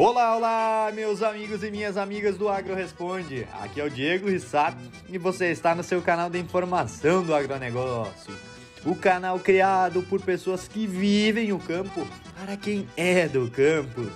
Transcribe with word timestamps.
Olá, 0.00 0.36
olá, 0.36 0.92
meus 0.94 1.24
amigos 1.24 1.64
e 1.64 1.72
minhas 1.72 1.96
amigas 1.96 2.36
do 2.36 2.48
Agro 2.48 2.72
Responde. 2.72 3.48
Aqui 3.54 3.80
é 3.80 3.84
o 3.84 3.90
Diego 3.90 4.30
Rissato 4.30 4.78
e 5.08 5.18
você 5.18 5.46
está 5.46 5.74
no 5.74 5.82
seu 5.82 6.00
canal 6.00 6.30
de 6.30 6.38
informação 6.38 7.20
do 7.20 7.34
agronegócio. 7.34 8.32
O 8.86 8.94
canal 8.94 9.40
criado 9.40 10.00
por 10.04 10.22
pessoas 10.22 10.68
que 10.68 10.86
vivem 10.86 11.52
o 11.52 11.58
campo 11.58 12.06
para 12.38 12.56
quem 12.56 12.88
é 12.96 13.26
do 13.26 13.50
campo. 13.50 14.08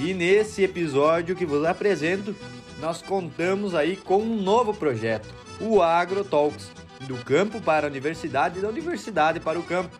E 0.00 0.12
nesse 0.12 0.64
episódio 0.64 1.36
que 1.36 1.46
vos 1.46 1.64
apresento, 1.64 2.34
nós 2.80 3.00
contamos 3.00 3.72
aí 3.72 3.96
com 3.96 4.20
um 4.20 4.42
novo 4.42 4.74
projeto, 4.74 5.32
o 5.60 5.80
Agro 5.80 6.24
Talks, 6.24 6.72
do 7.02 7.16
campo 7.18 7.60
para 7.60 7.86
a 7.86 7.90
universidade 7.90 8.58
e 8.58 8.62
da 8.62 8.68
universidade 8.68 9.38
para 9.38 9.60
o 9.60 9.62
campo, 9.62 9.96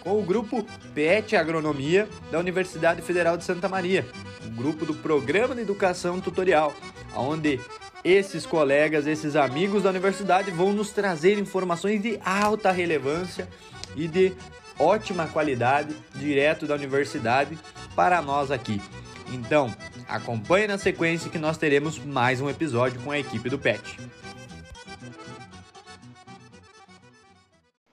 com 0.00 0.18
o 0.18 0.24
grupo 0.24 0.66
PET 0.92 1.36
Agronomia 1.36 2.08
da 2.32 2.40
Universidade 2.40 3.00
Federal 3.00 3.36
de 3.36 3.44
Santa 3.44 3.68
Maria 3.68 4.04
grupo 4.52 4.86
do 4.86 4.94
Programa 4.94 5.54
de 5.54 5.62
Educação 5.62 6.20
Tutorial, 6.20 6.74
onde 7.14 7.60
esses 8.04 8.44
colegas, 8.44 9.06
esses 9.06 9.36
amigos 9.36 9.82
da 9.84 9.90
universidade 9.90 10.50
vão 10.50 10.72
nos 10.72 10.90
trazer 10.90 11.38
informações 11.38 12.02
de 12.02 12.18
alta 12.24 12.70
relevância 12.70 13.48
e 13.96 14.08
de 14.08 14.32
ótima 14.78 15.26
qualidade 15.28 15.94
direto 16.14 16.66
da 16.66 16.74
universidade 16.74 17.58
para 17.94 18.20
nós 18.20 18.50
aqui. 18.50 18.80
Então, 19.32 19.74
acompanhe 20.08 20.66
na 20.66 20.78
sequência 20.78 21.30
que 21.30 21.38
nós 21.38 21.56
teremos 21.56 21.98
mais 21.98 22.40
um 22.40 22.50
episódio 22.50 23.00
com 23.00 23.10
a 23.10 23.18
equipe 23.18 23.48
do 23.48 23.58
PET. 23.58 23.98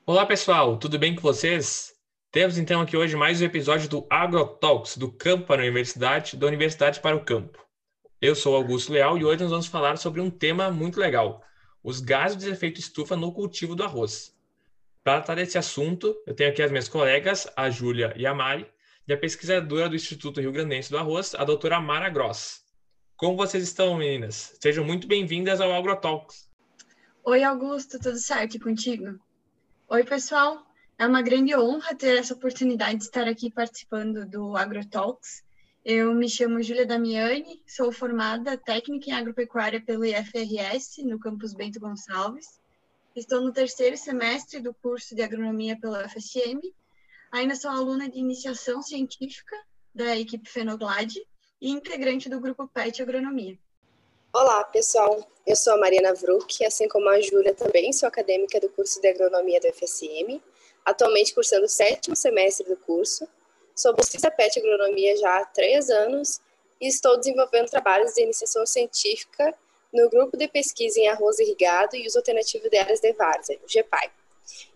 Olá 0.06 0.26
pessoal, 0.26 0.76
tudo 0.78 0.98
bem 0.98 1.16
com 1.16 1.22
vocês? 1.22 1.99
Temos 2.32 2.60
então 2.60 2.80
aqui 2.80 2.96
hoje 2.96 3.16
mais 3.16 3.42
um 3.42 3.46
episódio 3.46 3.90
do 3.90 4.06
AgroTalks, 4.08 4.96
do 4.98 5.12
campo 5.12 5.48
para 5.48 5.64
a 5.64 5.66
universidade, 5.66 6.38
da 6.38 6.46
universidade 6.46 7.00
para 7.00 7.16
o 7.16 7.26
campo. 7.26 7.58
Eu 8.22 8.36
sou 8.36 8.56
Augusto 8.56 8.94
Leal 8.94 9.18
e 9.18 9.26
hoje 9.26 9.42
nós 9.42 9.50
vamos 9.50 9.66
falar 9.66 9.98
sobre 9.98 10.22
um 10.22 10.30
tema 10.30 10.70
muito 10.70 11.00
legal: 11.00 11.44
os 11.84 12.00
gases 12.00 12.38
de 12.38 12.48
efeito 12.48 12.80
estufa 12.80 13.16
no 13.16 13.34
cultivo 13.34 13.76
do 13.76 13.84
arroz. 13.84 14.32
Para 15.04 15.22
tratar 15.22 15.42
desse 15.42 15.58
assunto, 15.58 16.16
eu 16.28 16.36
tenho 16.36 16.52
aqui 16.52 16.62
as 16.62 16.70
minhas 16.70 16.88
colegas, 16.88 17.48
a 17.58 17.68
Júlia 17.72 18.14
e 18.16 18.28
a 18.28 18.34
Mari, 18.36 18.72
e 19.08 19.12
a 19.12 19.18
pesquisadora 19.18 19.90
do 19.90 19.96
Instituto 19.96 20.40
Rio 20.40 20.52
Grandense 20.52 20.92
do 20.92 21.00
Arroz, 21.00 21.34
a 21.34 21.44
doutora 21.44 21.82
Mara 21.82 22.10
Gross. 22.10 22.64
Como 23.18 23.36
vocês 23.36 23.64
estão, 23.64 23.98
meninas? 23.98 24.56
Sejam 24.62 24.86
muito 24.86 25.08
bem-vindas 25.08 25.60
ao 25.60 25.74
AgroTalks. 25.74 26.48
Oi, 27.24 27.44
Augusto, 27.44 27.98
tudo 27.98 28.18
certo 28.18 28.60
contigo? 28.60 29.20
Oi, 29.88 30.04
pessoal, 30.04 30.69
é 31.00 31.08
uma 31.08 31.22
grande 31.22 31.56
honra 31.56 31.96
ter 31.96 32.18
essa 32.18 32.34
oportunidade 32.34 32.98
de 32.98 33.06
estar 33.06 33.26
aqui 33.26 33.50
participando 33.50 34.26
do 34.26 34.58
AgroTalks. 34.58 35.42
Eu 35.84 36.14
me 36.14 36.28
chamo 36.28 36.62
Júlia 36.62 36.86
Damiani, 36.86 37.64
sou 37.66 37.90
formada 37.90 38.58
técnica 38.58 39.10
em 39.10 39.14
agropecuária 39.14 39.82
pelo 39.82 40.04
IFRS, 40.04 41.02
no 41.06 41.18
campus 41.18 41.54
Bento 41.54 41.80
Gonçalves. 41.80 42.60
Estou 43.16 43.40
no 43.40 43.54
terceiro 43.54 43.96
semestre 43.96 44.60
do 44.60 44.74
curso 44.74 45.16
de 45.16 45.22
agronomia 45.22 45.80
pela 45.80 46.06
UFSM. 46.06 46.60
Ainda 47.32 47.56
sou 47.56 47.72
aluna 47.72 48.10
de 48.10 48.20
iniciação 48.20 48.82
científica 48.82 49.56
da 49.96 50.18
equipe 50.18 50.50
Fenoglade 50.50 51.26
e 51.62 51.72
integrante 51.72 52.28
do 52.28 52.42
grupo 52.42 52.68
PET 52.68 53.02
Agronomia. 53.02 53.58
Olá, 54.34 54.66
pessoal. 54.66 55.26
Eu 55.48 55.56
sou 55.56 55.76
a 55.76 55.78
Mariana 55.78 56.14
Vruck, 56.14 56.66
assim 56.66 56.90
como 56.90 57.08
a 57.08 57.22
Júlia 57.22 57.56
também 57.56 57.94
sou 57.94 58.06
acadêmica 58.06 58.60
do 58.60 58.68
curso 58.68 59.00
de 59.00 59.08
agronomia 59.08 59.62
da 59.62 59.70
UFSM 59.70 60.42
atualmente 60.86 61.34
cursando 61.34 61.66
o 61.66 61.70
sétimo 61.70 62.16
semestre 62.16 62.68
do 62.68 62.78
curso. 62.78 63.28
Sou 63.76 63.94
bolsista 63.94 64.30
PET 64.30 64.60
Agronomia 64.60 65.16
já 65.18 65.40
há 65.40 65.46
três 65.46 65.90
anos 65.90 66.42
e 66.82 66.88
estou 66.88 67.18
desenvolvendo 67.18 67.70
trabalhos 67.70 68.14
de 68.14 68.22
iniciação 68.22 68.66
científica 68.66 69.54
no 69.94 70.10
grupo 70.10 70.38
de 70.38 70.48
pesquisa 70.48 71.00
em 71.00 71.08
arroz 71.08 71.40
irrigado 71.40 71.96
e 71.96 72.06
uso 72.06 72.18
alternativo 72.18 72.70
de 72.70 72.78
áreas 72.78 73.00
de 73.00 73.12
várzea, 73.14 73.60
o 73.64 73.68
GEPAI. 73.68 74.12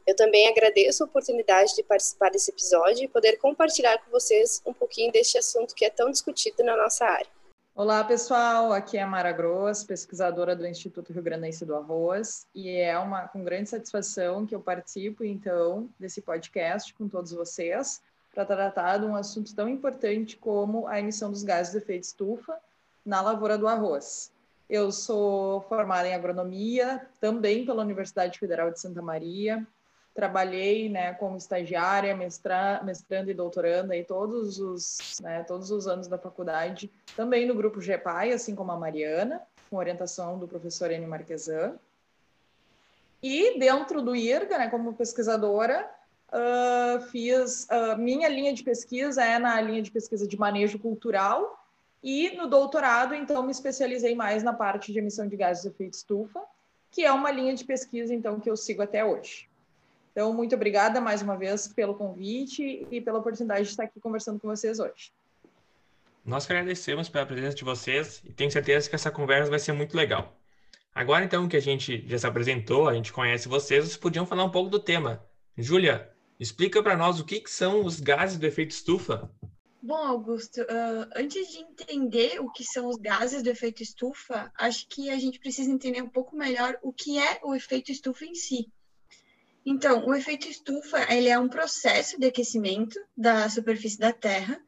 Eu 0.05 0.15
também 0.15 0.47
agradeço 0.47 1.03
a 1.03 1.05
oportunidade 1.05 1.75
de 1.75 1.83
participar 1.83 2.29
desse 2.29 2.51
episódio 2.51 3.05
e 3.05 3.07
poder 3.07 3.37
compartilhar 3.37 3.97
com 3.99 4.11
vocês 4.11 4.61
um 4.65 4.73
pouquinho 4.73 5.11
deste 5.11 5.37
assunto 5.37 5.73
que 5.73 5.85
é 5.85 5.89
tão 5.89 6.11
discutido 6.11 6.63
na 6.63 6.75
nossa 6.75 7.05
área. 7.05 7.32
Olá, 7.75 8.03
pessoal. 8.03 8.71
Aqui 8.71 8.99
é 8.99 9.05
Mara 9.05 9.31
Gross, 9.31 9.83
pesquisadora 9.83 10.55
do 10.55 10.67
Instituto 10.67 11.11
Rio 11.11 11.23
Grandense 11.23 11.65
do 11.65 11.75
Arroz, 11.75 12.45
e 12.53 12.69
é 12.69 12.95
uma 12.99 13.27
com 13.27 13.43
grande 13.43 13.67
satisfação 13.67 14.45
que 14.45 14.53
eu 14.53 14.61
participo 14.61 15.23
então 15.23 15.89
desse 15.99 16.21
podcast 16.21 16.93
com 16.93 17.09
todos 17.09 17.31
vocês 17.31 17.99
para 18.31 18.45
tratar 18.45 18.99
de 18.99 19.07
um 19.07 19.15
assunto 19.15 19.55
tão 19.55 19.67
importante 19.67 20.37
como 20.37 20.87
a 20.87 20.99
emissão 20.99 21.31
dos 21.31 21.41
gases 21.41 21.71
de 21.71 21.79
efeito 21.79 22.03
estufa 22.03 22.55
na 23.03 23.21
lavoura 23.21 23.57
do 23.57 23.67
arroz. 23.67 24.31
Eu 24.69 24.91
sou 24.91 25.61
formada 25.61 26.07
em 26.07 26.13
agronomia, 26.13 27.07
também 27.19 27.65
pela 27.65 27.81
Universidade 27.81 28.37
Federal 28.37 28.69
de 28.69 28.79
Santa 28.79 29.01
Maria, 29.01 29.65
trabalhei 30.13 30.89
né, 30.89 31.13
como 31.13 31.37
estagiária, 31.37 32.15
mestra, 32.15 32.81
mestrando 32.83 33.31
e 33.31 33.33
doutoranda 33.33 33.93
aí 33.93 34.03
todos 34.03 34.59
os, 34.59 35.19
né, 35.21 35.43
todos 35.43 35.71
os 35.71 35.87
anos 35.87 36.07
da 36.07 36.17
faculdade, 36.17 36.91
também 37.15 37.45
no 37.45 37.55
grupo 37.55 37.81
GEPAI, 37.81 38.31
assim 38.31 38.53
como 38.53 38.71
a 38.71 38.77
Mariana, 38.77 39.41
com 39.69 39.77
orientação 39.77 40.37
do 40.37 40.47
professor 40.47 40.91
Enio 40.91 41.09
Marquesan. 41.09 41.75
E 43.21 43.57
dentro 43.57 44.01
do 44.01 44.15
IRGA, 44.15 44.57
né, 44.57 44.69
como 44.69 44.93
pesquisadora, 44.93 45.89
uh, 46.29 47.01
fiz 47.05 47.67
uh, 47.71 47.97
minha 47.97 48.27
linha 48.27 48.53
de 48.53 48.63
pesquisa 48.63 49.23
é 49.23 49.39
na 49.39 49.59
linha 49.61 49.81
de 49.81 49.89
pesquisa 49.89 50.27
de 50.27 50.37
manejo 50.37 50.77
cultural 50.77 51.63
e 52.03 52.35
no 52.35 52.47
doutorado, 52.47 53.15
então, 53.15 53.41
me 53.41 53.51
especializei 53.51 54.13
mais 54.13 54.43
na 54.43 54.51
parte 54.51 54.91
de 54.91 54.99
emissão 54.99 55.25
de 55.25 55.37
gases 55.37 55.63
de 55.63 55.69
efeito 55.69 55.93
estufa, 55.93 56.43
que 56.91 57.05
é 57.05 57.11
uma 57.11 57.31
linha 57.31 57.55
de 57.55 57.63
pesquisa, 57.63 58.13
então, 58.13 58.41
que 58.41 58.49
eu 58.49 58.57
sigo 58.57 58.81
até 58.81 59.05
hoje. 59.05 59.47
Então, 60.13 60.31
muito 60.31 60.53
obrigada 60.53 61.01
mais 61.01 61.23
uma 61.23 61.35
vez 61.35 61.67
pelo 61.67 61.95
convite 61.95 62.87
e 62.91 63.01
pela 63.01 63.17
oportunidade 63.17 63.63
de 63.63 63.69
estar 63.69 63.85
aqui 63.85 63.99
conversando 63.99 64.39
com 64.39 64.47
vocês 64.47 64.79
hoje. 64.79 65.11
Nós 66.23 66.45
que 66.45 66.53
agradecemos 66.53 67.09
pela 67.09 67.25
presença 67.25 67.55
de 67.55 67.63
vocês 67.63 68.21
e 68.23 68.31
tenho 68.31 68.51
certeza 68.51 68.87
que 68.87 68.95
essa 68.95 69.09
conversa 69.09 69.49
vai 69.49 69.57
ser 69.57 69.73
muito 69.73 69.97
legal. 69.97 70.37
Agora, 70.93 71.25
então, 71.25 71.49
que 71.49 71.57
a 71.57 71.59
gente 71.59 72.07
já 72.07 72.19
se 72.19 72.27
apresentou, 72.27 72.87
a 72.87 72.93
gente 72.93 73.11
conhece 73.11 73.47
vocês, 73.47 73.85
vocês 73.85 73.97
podiam 73.97 74.25
falar 74.25 74.43
um 74.43 74.51
pouco 74.51 74.69
do 74.69 74.79
tema. 74.79 75.25
Júlia, 75.57 76.13
explica 76.39 76.83
para 76.83 76.95
nós 76.95 77.19
o 77.19 77.25
que, 77.25 77.39
que, 77.39 77.49
são 77.49 77.83
os 77.83 77.99
gases 77.99 78.37
do 78.37 78.45
efeito 78.45 78.69
estufa. 78.69 79.31
Bom, 79.81 79.97
Augusto, 79.97 80.61
uh, 80.61 81.09
antes 81.15 81.51
de 81.51 81.57
entender 81.57 82.39
o 82.39 82.51
que 82.51 82.63
são 82.63 82.87
os 82.87 82.97
gases 82.97 83.41
do 83.41 83.49
efeito 83.49 83.81
estufa, 83.81 84.51
acho 84.55 84.87
que 84.87 85.09
a 85.09 85.17
gente 85.17 85.39
precisa 85.39 85.71
entender 85.71 86.03
um 86.03 86.09
pouco 86.09 86.35
melhor 86.35 86.77
o 86.83 86.93
que 86.93 87.17
é 87.17 87.39
o 87.43 87.55
efeito 87.55 87.91
estufa 87.91 88.23
em 88.23 88.35
si. 88.35 88.71
Então, 89.65 90.05
o 90.05 90.13
efeito 90.13 90.47
estufa 90.47 91.11
ele 91.13 91.29
é 91.29 91.39
um 91.39 91.47
processo 91.47 92.19
de 92.19 92.27
aquecimento 92.27 92.99
da 93.15 93.49
superfície 93.49 93.97
da 93.97 94.11
Terra 94.11 94.61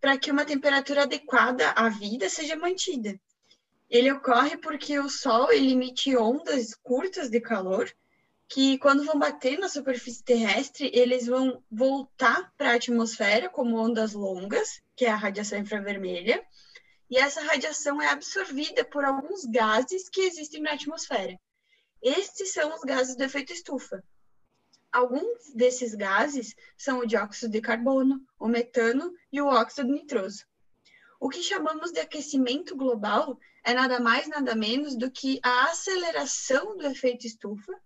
para 0.00 0.16
que 0.16 0.30
uma 0.30 0.44
temperatura 0.44 1.02
adequada 1.02 1.70
à 1.70 1.88
vida 1.88 2.28
seja 2.28 2.54
mantida. 2.54 3.18
Ele 3.90 4.12
ocorre 4.12 4.56
porque 4.56 4.98
o 4.98 5.08
Sol 5.08 5.52
emite 5.52 6.16
ondas 6.16 6.74
curtas 6.74 7.28
de 7.28 7.40
calor 7.40 7.92
que, 8.48 8.78
quando 8.78 9.04
vão 9.04 9.18
bater 9.18 9.58
na 9.58 9.68
superfície 9.68 10.22
terrestre, 10.22 10.90
eles 10.94 11.26
vão 11.26 11.62
voltar 11.70 12.52
para 12.56 12.70
a 12.70 12.74
atmosfera 12.74 13.48
como 13.48 13.76
ondas 13.76 14.12
longas, 14.12 14.80
que 14.94 15.04
é 15.04 15.10
a 15.10 15.16
radiação 15.16 15.58
infravermelha, 15.58 16.44
e 17.10 17.18
essa 17.18 17.40
radiação 17.42 18.00
é 18.00 18.08
absorvida 18.08 18.84
por 18.84 19.04
alguns 19.04 19.44
gases 19.44 20.08
que 20.08 20.20
existem 20.20 20.60
na 20.60 20.72
atmosfera. 20.72 21.38
Estes 22.02 22.52
são 22.52 22.74
os 22.74 22.82
gases 22.82 23.16
do 23.16 23.24
efeito 23.24 23.52
estufa. 23.52 24.02
Alguns 24.96 25.52
desses 25.54 25.94
gases 25.94 26.56
são 26.74 27.00
o 27.00 27.06
dióxido 27.06 27.52
de 27.52 27.60
carbono, 27.60 28.18
o 28.40 28.48
metano 28.48 29.12
e 29.30 29.42
o 29.42 29.46
óxido 29.46 29.92
nitroso. 29.92 30.46
O 31.20 31.28
que 31.28 31.42
chamamos 31.42 31.92
de 31.92 32.00
aquecimento 32.00 32.74
global 32.74 33.38
é 33.62 33.74
nada 33.74 34.00
mais, 34.00 34.26
nada 34.26 34.54
menos 34.54 34.96
do 34.96 35.10
que 35.10 35.38
a 35.42 35.64
aceleração 35.64 36.78
do 36.78 36.86
efeito 36.86 37.26
estufa, 37.26 37.78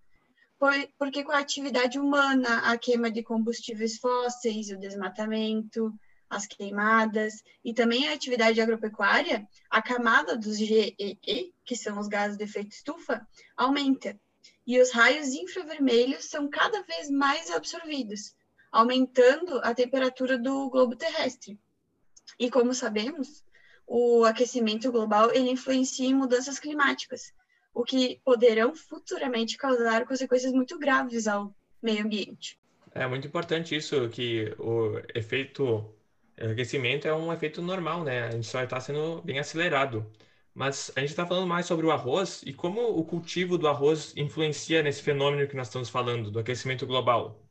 porque 0.96 1.24
com 1.24 1.32
a 1.32 1.40
atividade 1.40 1.98
humana, 1.98 2.58
a 2.58 2.78
queima 2.78 3.10
de 3.10 3.24
combustíveis 3.24 3.98
fósseis, 3.98 4.70
o 4.70 4.78
desmatamento, 4.78 5.92
as 6.28 6.46
queimadas 6.46 7.42
e 7.64 7.74
também 7.74 8.08
a 8.08 8.14
atividade 8.14 8.60
agropecuária, 8.60 9.48
a 9.68 9.82
camada 9.82 10.36
dos 10.36 10.56
GEE, 10.56 11.18
que 11.64 11.74
são 11.74 11.98
os 11.98 12.06
gases 12.06 12.38
de 12.38 12.44
efeito 12.44 12.70
estufa, 12.70 13.26
aumenta 13.56 14.16
e 14.66 14.80
os 14.80 14.90
raios 14.90 15.28
infravermelhos 15.28 16.26
são 16.26 16.48
cada 16.48 16.82
vez 16.82 17.10
mais 17.10 17.50
absorvidos, 17.50 18.34
aumentando 18.70 19.58
a 19.62 19.74
temperatura 19.74 20.38
do 20.38 20.70
globo 20.70 20.94
terrestre. 20.94 21.58
E 22.38 22.50
como 22.50 22.72
sabemos, 22.72 23.44
o 23.86 24.24
aquecimento 24.24 24.90
global 24.92 25.32
ele 25.32 25.50
influencia 25.50 26.08
em 26.08 26.14
mudanças 26.14 26.58
climáticas, 26.58 27.32
o 27.74 27.84
que 27.84 28.20
poderão 28.24 28.74
futuramente 28.74 29.56
causar 29.56 30.06
consequências 30.06 30.52
muito 30.52 30.78
graves 30.78 31.26
ao 31.26 31.54
meio 31.82 32.04
ambiente. 32.04 32.58
É 32.92 33.06
muito 33.06 33.26
importante 33.26 33.74
isso 33.74 34.08
que 34.08 34.54
o 34.58 35.00
efeito 35.14 35.94
aquecimento 36.36 37.06
é 37.06 37.14
um 37.14 37.32
efeito 37.32 37.60
normal, 37.60 38.02
né? 38.02 38.28
A 38.28 38.30
gente 38.30 38.46
só 38.46 38.62
está 38.62 38.80
sendo 38.80 39.20
bem 39.22 39.38
acelerado. 39.38 40.10
Mas 40.60 40.92
a 40.94 41.00
gente 41.00 41.08
está 41.08 41.26
falando 41.26 41.46
mais 41.46 41.64
sobre 41.64 41.86
o 41.86 41.90
arroz 41.90 42.42
e 42.44 42.52
como 42.52 42.82
o 42.82 43.02
cultivo 43.02 43.56
do 43.56 43.66
arroz 43.66 44.12
influencia 44.14 44.82
nesse 44.82 45.00
fenômeno 45.00 45.48
que 45.48 45.56
nós 45.56 45.68
estamos 45.68 45.88
falando, 45.88 46.30
do 46.30 46.38
aquecimento 46.38 46.86
global. 46.86 47.42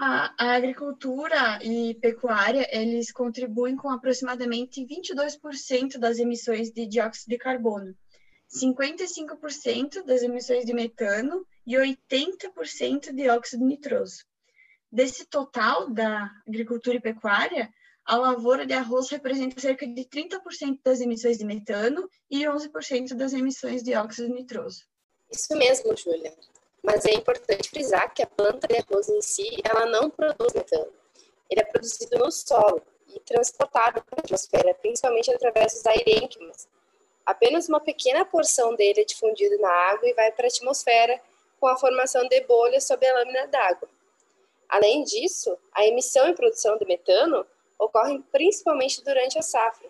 A, 0.00 0.32
a, 0.38 0.54
agricultura 0.54 1.58
e 1.62 1.92
pecuária, 2.00 2.66
eles 2.72 3.12
contribuem 3.12 3.76
com 3.76 3.90
aproximadamente 3.90 4.82
22% 4.86 5.98
das 5.98 6.18
emissões 6.18 6.70
de 6.70 6.86
dióxido 6.86 7.28
de 7.28 7.36
carbono, 7.36 7.94
55% 8.50 10.06
das 10.06 10.22
emissões 10.22 10.64
de 10.64 10.72
metano 10.72 11.46
e 11.66 11.74
80% 11.74 13.12
de 13.12 13.28
óxido 13.28 13.62
nitroso. 13.62 14.24
Desse 14.90 15.26
total 15.26 15.90
da 15.90 16.30
agricultura 16.48 16.96
e 16.96 17.00
pecuária, 17.00 17.70
a 18.06 18.16
lavoura 18.16 18.64
de 18.64 18.72
arroz 18.72 19.08
representa 19.10 19.60
cerca 19.60 19.86
de 19.86 20.04
30% 20.04 20.80
das 20.84 21.00
emissões 21.00 21.38
de 21.38 21.44
metano 21.44 22.08
e 22.30 22.44
11% 22.44 23.14
das 23.14 23.32
emissões 23.32 23.82
de 23.82 23.94
óxido 23.94 24.32
nitroso. 24.32 24.84
Isso 25.30 25.56
mesmo, 25.56 25.96
Júlia 25.96 26.32
mas 26.86 27.04
é 27.04 27.12
importante 27.12 27.68
frisar 27.68 28.14
que 28.14 28.22
a 28.22 28.26
planta 28.26 28.68
de 28.68 28.76
arroz 28.76 29.08
em 29.08 29.20
si, 29.20 29.60
ela 29.64 29.86
não 29.86 30.08
produz 30.08 30.52
metano. 30.54 30.92
Ele 31.50 31.60
é 31.60 31.64
produzido 31.64 32.16
no 32.16 32.30
solo 32.30 32.80
e 33.08 33.18
transportado 33.20 34.00
para 34.04 34.20
a 34.20 34.22
atmosfera, 34.22 34.72
principalmente 34.74 35.32
através 35.32 35.72
dos 35.74 35.84
aerênquimas. 35.84 36.68
Apenas 37.26 37.68
uma 37.68 37.80
pequena 37.80 38.24
porção 38.24 38.76
dele 38.76 39.00
é 39.00 39.04
difundida 39.04 39.58
na 39.58 39.68
água 39.68 40.08
e 40.08 40.14
vai 40.14 40.30
para 40.30 40.46
a 40.46 40.48
atmosfera 40.48 41.20
com 41.58 41.66
a 41.66 41.76
formação 41.76 42.28
de 42.28 42.40
bolhas 42.42 42.84
sob 42.84 43.04
a 43.04 43.14
lâmina 43.14 43.48
d'água. 43.48 43.88
Além 44.68 45.02
disso, 45.02 45.58
a 45.72 45.84
emissão 45.84 46.28
e 46.28 46.34
produção 46.34 46.78
de 46.78 46.84
metano 46.86 47.44
ocorrem 47.78 48.22
principalmente 48.32 49.02
durante 49.04 49.38
a 49.38 49.42
safra, 49.42 49.88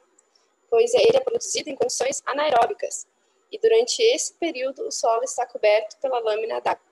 pois 0.69 0.93
ele 0.95 1.17
é 1.17 1.21
produzido 1.21 1.71
em 1.71 1.77
condições 1.77 2.23
anaeróbicas, 2.27 3.07
e 3.51 3.59
durante 3.59 4.03
esse 4.03 4.35
período 4.35 4.87
o 4.87 4.91
solo 4.91 5.23
está 5.23 5.47
coberto 5.47 5.97
pela 5.99 6.19
lâmina 6.19 6.61
d'água 6.61 6.87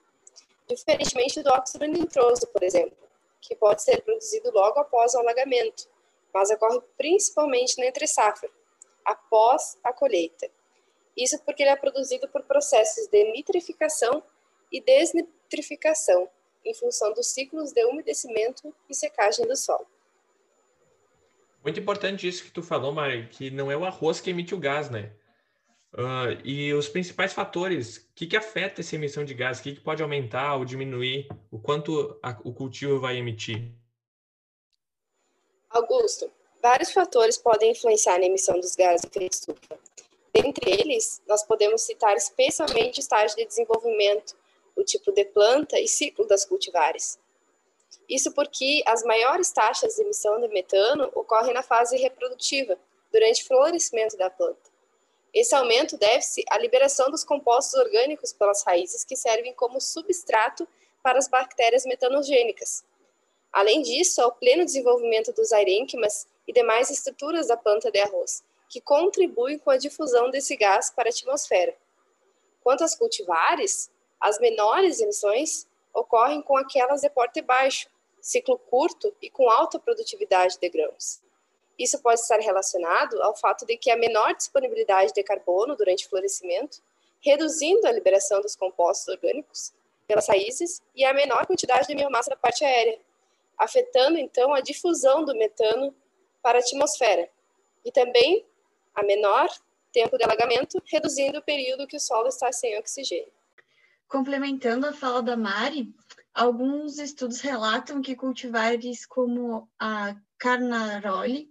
diferentemente 0.67 1.43
do 1.43 1.50
óxido 1.50 1.87
nitroso, 1.87 2.46
por 2.49 2.62
exemplo, 2.62 2.96
que 3.41 3.55
pode 3.55 3.82
ser 3.82 4.02
produzido 4.02 4.50
logo 4.50 4.81
após 4.81 5.14
o 5.14 5.19
alagamento, 5.19 5.88
mas 6.32 6.50
ocorre 6.50 6.81
principalmente 6.96 7.79
na 7.79 7.87
entre-safra, 7.87 8.50
após 9.05 9.79
a 9.85 9.93
colheita. 9.93 10.50
Isso 11.17 11.38
porque 11.44 11.62
ele 11.62 11.70
é 11.70 11.76
produzido 11.76 12.29
por 12.29 12.43
processos 12.43 13.06
de 13.08 13.25
nitrificação 13.32 14.23
e 14.73 14.81
desnitrificação, 14.81 16.29
em 16.64 16.75
função 16.75 17.12
dos 17.12 17.29
ciclos 17.29 17.73
de 17.73 17.85
umedecimento 17.85 18.75
e 18.88 18.94
secagem 18.94 19.46
do 19.46 19.55
solo. 19.55 19.87
Muito 21.65 21.81
importante 21.81 22.29
isso 22.29 22.45
que 22.45 22.51
tu 22.51 22.63
falou, 22.63 22.93
Mari, 22.93 23.27
que 23.29 23.51
não 23.51 23.73
é 23.73 23.77
o 23.77 23.87
arroz 23.87 24.21
que 24.21 24.29
emite 24.29 24.55
o 24.55 24.59
gás, 24.59 24.91
né? 24.91 25.13
Uh, 25.95 26.37
e 26.45 26.75
os 26.75 26.89
principais 26.89 27.33
fatores, 27.33 27.97
o 27.97 28.15
que, 28.15 28.27
que 28.27 28.37
afeta 28.37 28.83
essa 28.83 28.97
emissão 28.97 29.25
de 29.25 29.33
gás? 29.33 29.61
O 29.61 29.63
que, 29.63 29.77
que 29.77 29.81
pode 29.81 30.03
aumentar 30.03 30.57
ou 30.57 30.65
diminuir? 30.65 31.27
O 31.51 31.59
quanto 31.59 32.19
a, 32.23 32.37
o 32.45 32.53
cultivo 32.53 33.01
vai 33.01 33.17
emitir? 33.17 33.73
Augusto, 35.71 36.31
vários 36.61 36.93
fatores 36.93 37.39
podem 37.39 37.71
influenciar 37.71 38.19
na 38.19 38.27
emissão 38.27 38.61
dos 38.61 38.77
gases 38.77 39.09
de 39.11 39.25
estufa. 39.25 39.79
Dentre 40.35 40.71
eles, 40.71 41.23
nós 41.27 41.45
podemos 41.45 41.81
citar 41.83 42.15
especialmente 42.17 42.99
o 42.99 43.01
estágio 43.01 43.37
de 43.37 43.47
desenvolvimento, 43.47 44.37
o 44.77 44.83
tipo 44.83 45.13
de 45.13 45.25
planta 45.25 45.81
e 45.81 45.89
ciclo 45.89 46.27
das 46.27 46.45
cultivares. 46.45 47.19
Isso 48.09 48.33
porque 48.33 48.83
as 48.87 49.03
maiores 49.03 49.51
taxas 49.51 49.97
de 49.97 50.03
emissão 50.03 50.41
de 50.41 50.49
metano 50.49 51.11
ocorrem 51.15 51.55
na 51.55 51.62
fase 51.62 51.97
reprodutiva, 51.97 52.79
durante 53.11 53.43
o 53.43 53.47
florescimento 53.47 54.17
da 54.17 54.29
planta. 54.29 54.75
Esse 55.33 55.55
aumento 55.55 55.97
deve-se 55.97 56.45
à 56.51 56.59
liberação 56.59 57.11
dos 57.11 57.25
compostos 57.25 57.75
orgânicos 57.75 58.33
pelas 58.33 58.62
raízes 58.65 59.05
que 59.05 59.17
servem 59.17 59.55
como 59.55 59.81
substrato 59.81 60.67
para 61.03 61.19
as 61.19 61.29
bactérias 61.29 61.85
metanogênicas. 61.85 62.85
Além 63.53 63.83
disso, 63.83 64.21
ao 64.21 64.33
pleno 64.33 64.65
desenvolvimento 64.65 65.33
dos 65.33 65.53
arênquimas 65.53 66.27
e 66.47 66.53
demais 66.53 66.91
estruturas 66.91 67.49
da 67.49 67.56
planta 67.56 67.91
de 67.91 68.01
arroz, 68.01 68.43
que 68.69 68.81
contribuem 68.81 69.59
com 69.59 69.71
a 69.71 69.77
difusão 69.77 70.31
desse 70.31 70.56
gás 70.56 70.91
para 70.91 71.09
a 71.09 71.11
atmosfera. 71.11 71.77
Quanto 72.62 72.83
às 72.83 72.95
cultivares, 72.97 73.91
as 74.21 74.39
menores 74.41 75.01
emissões 75.01 75.69
ocorrem 75.93 76.43
com 76.43 76.56
aquelas 76.56 77.03
de 77.03 77.11
porte 77.11 77.41
baixo, 77.41 77.89
ciclo 78.25 78.59
curto 78.59 79.15
e 79.21 79.29
com 79.29 79.50
alta 79.50 79.79
produtividade 79.79 80.59
de 80.59 80.71
grãos. 80.71 81.21
Isso 81.79 82.00
pode 82.00 82.21
estar 82.21 82.41
relacionado 82.41 83.23
ao 83.23 83.37
fato 83.37 83.67
de 83.67 83.76
que 83.76 83.91
a 83.91 83.99
menor 83.99 84.35
disponibilidade 84.35 85.12
de 85.12 85.23
carbono 85.23 85.76
durante 85.76 86.06
o 86.06 86.09
florescimento, 86.09 86.81
reduzindo 87.21 87.87
a 87.87 87.93
liberação 87.93 88.41
dos 88.41 88.56
compostos 88.56 89.09
orgânicos 89.09 89.75
pelas 90.06 90.26
raízes 90.26 90.81
e 90.97 91.05
a 91.05 91.12
menor 91.12 91.47
quantidade 91.47 91.87
de 91.87 91.94
biomassa 91.94 92.31
da 92.31 92.37
parte 92.37 92.65
aérea, 92.65 92.99
afetando 93.59 94.17
então 94.17 94.55
a 94.55 94.61
difusão 94.62 95.23
do 95.23 95.37
metano 95.37 95.94
para 96.43 96.59
a 96.59 96.62
atmosfera, 96.62 97.29
e 97.85 97.93
também 97.93 98.47
a 98.94 99.03
menor 99.03 99.50
tempo 99.93 100.17
de 100.17 100.25
alagamento, 100.25 100.82
reduzindo 100.87 101.41
o 101.41 101.43
período 101.43 101.87
que 101.87 101.99
o 101.99 102.00
solo 102.00 102.29
está 102.29 102.50
sem 102.50 102.79
oxigênio. 102.79 103.31
Complementando 104.09 104.87
a 104.87 104.94
fala 104.94 105.23
da 105.23 105.37
Mari, 105.37 105.93
alguns 106.35 106.99
estudos 106.99 107.41
relatam 107.41 108.03
que 108.03 108.17
cultivares 108.17 109.07
como 109.07 109.71
a 109.79 110.17
Carnaroli 110.37 111.49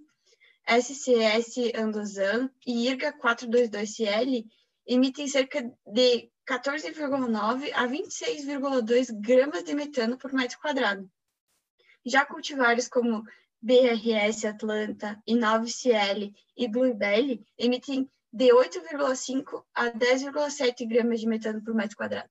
SCS 0.68 1.74
Andozan 1.76 2.52
e 2.68 2.90
IRGA 2.90 3.18
422CL 3.18 4.46
emitem 4.86 5.28
cerca 5.28 5.62
de 5.88 6.30
14,9 6.46 7.72
a 7.74 7.88
26,2 7.88 9.08
gramas 9.22 9.64
de 9.64 9.74
metano 9.74 10.18
por 10.18 10.34
metro 10.34 10.60
quadrado. 10.60 11.10
Já 12.06 12.26
cultivares 12.26 12.90
como 12.90 13.24
BRS 13.62 14.46
Atlanta, 14.46 15.22
Inove-CL 15.26 16.34
e 16.58 16.68
Bluebell 16.68 17.42
emitem 17.58 18.10
de 18.32 18.48
8,5 18.54 19.64
a 19.74 19.92
10,7 19.92 20.86
gramas 20.86 21.22
de 21.22 21.28
metano 21.28 21.64
por 21.64 21.74
metro 21.74 21.96
quadrado. 21.96 22.30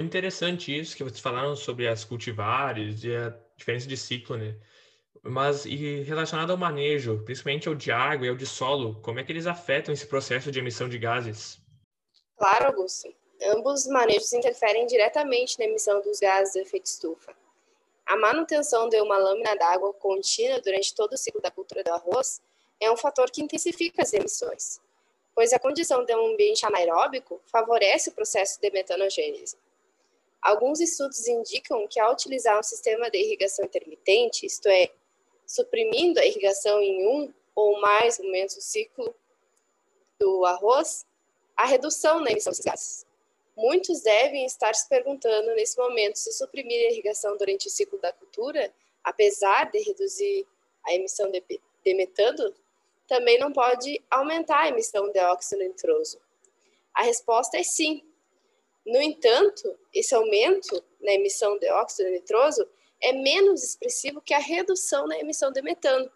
Interessante 0.00 0.74
isso 0.76 0.96
que 0.96 1.04
vocês 1.04 1.20
falaram 1.20 1.54
sobre 1.54 1.86
as 1.86 2.06
cultivares 2.06 3.04
e 3.04 3.14
a 3.14 3.36
diferença 3.54 3.86
de 3.86 3.98
ciclo, 3.98 4.34
né? 4.38 4.56
Mas 5.22 5.66
e 5.66 6.00
relacionado 6.00 6.50
ao 6.50 6.56
manejo, 6.56 7.22
principalmente 7.22 7.68
ao 7.68 7.74
de 7.74 7.92
água 7.92 8.24
e 8.24 8.30
ao 8.30 8.34
de 8.34 8.46
solo, 8.46 8.98
como 9.02 9.20
é 9.20 9.24
que 9.24 9.30
eles 9.30 9.46
afetam 9.46 9.92
esse 9.92 10.06
processo 10.06 10.50
de 10.50 10.58
emissão 10.58 10.88
de 10.88 10.98
gases? 10.98 11.60
Claro, 12.38 12.68
Augusto. 12.68 13.14
Ambos 13.42 13.84
os 13.84 13.92
manejos 13.92 14.32
interferem 14.32 14.86
diretamente 14.86 15.58
na 15.58 15.66
emissão 15.66 16.00
dos 16.00 16.18
gases 16.18 16.54
de 16.54 16.60
efeito 16.60 16.86
estufa. 16.86 17.34
A 18.06 18.16
manutenção 18.16 18.88
de 18.88 18.98
uma 19.02 19.18
lâmina 19.18 19.54
d'água 19.54 19.92
contínua 19.92 20.62
durante 20.62 20.94
todo 20.94 21.12
o 21.12 21.18
ciclo 21.18 21.42
da 21.42 21.50
cultura 21.50 21.84
do 21.84 21.92
arroz 21.92 22.40
é 22.80 22.90
um 22.90 22.96
fator 22.96 23.30
que 23.30 23.42
intensifica 23.42 24.00
as 24.00 24.14
emissões, 24.14 24.80
pois 25.34 25.52
a 25.52 25.58
condição 25.58 26.06
de 26.06 26.16
um 26.16 26.32
ambiente 26.32 26.64
anaeróbico 26.64 27.38
favorece 27.44 28.08
o 28.08 28.12
processo 28.12 28.58
de 28.58 28.70
metanogênese. 28.70 29.58
Alguns 30.42 30.80
estudos 30.80 31.26
indicam 31.28 31.86
que 31.86 32.00
ao 32.00 32.12
utilizar 32.12 32.58
um 32.58 32.62
sistema 32.62 33.10
de 33.10 33.18
irrigação 33.18 33.64
intermitente, 33.64 34.46
isto 34.46 34.68
é, 34.68 34.90
suprimindo 35.46 36.18
a 36.18 36.24
irrigação 36.24 36.80
em 36.80 37.06
um 37.06 37.34
ou 37.54 37.80
mais 37.80 38.18
momentos 38.18 38.54
do 38.54 38.62
ciclo 38.62 39.14
do 40.18 40.44
arroz, 40.46 41.04
a 41.56 41.66
redução 41.66 42.20
na 42.20 42.30
emissão 42.30 42.52
de 42.52 42.62
gases. 42.62 43.06
Muitos 43.56 44.00
devem 44.00 44.46
estar 44.46 44.74
se 44.74 44.88
perguntando 44.88 45.54
nesse 45.54 45.76
momento 45.76 46.16
se 46.16 46.32
suprimir 46.32 46.86
a 46.86 46.92
irrigação 46.92 47.36
durante 47.36 47.66
o 47.66 47.70
ciclo 47.70 47.98
da 47.98 48.12
cultura, 48.12 48.72
apesar 49.04 49.70
de 49.70 49.78
reduzir 49.80 50.46
a 50.86 50.94
emissão 50.94 51.30
de, 51.30 51.42
de 51.84 51.94
metano, 51.94 52.54
também 53.06 53.38
não 53.38 53.52
pode 53.52 54.00
aumentar 54.08 54.60
a 54.60 54.68
emissão 54.68 55.10
de 55.10 55.18
óxido 55.18 55.62
nitroso. 55.62 56.18
A 56.94 57.02
resposta 57.02 57.58
é 57.58 57.62
sim. 57.62 58.02
No 58.86 59.00
entanto, 59.00 59.78
esse 59.92 60.14
aumento 60.14 60.82
na 61.00 61.12
emissão 61.12 61.58
de 61.58 61.70
óxido 61.70 62.10
nitroso 62.10 62.66
é 63.00 63.12
menos 63.12 63.62
expressivo 63.62 64.20
que 64.20 64.34
a 64.34 64.38
redução 64.38 65.06
na 65.06 65.18
emissão 65.18 65.52
de 65.52 65.62
metano. 65.62 66.10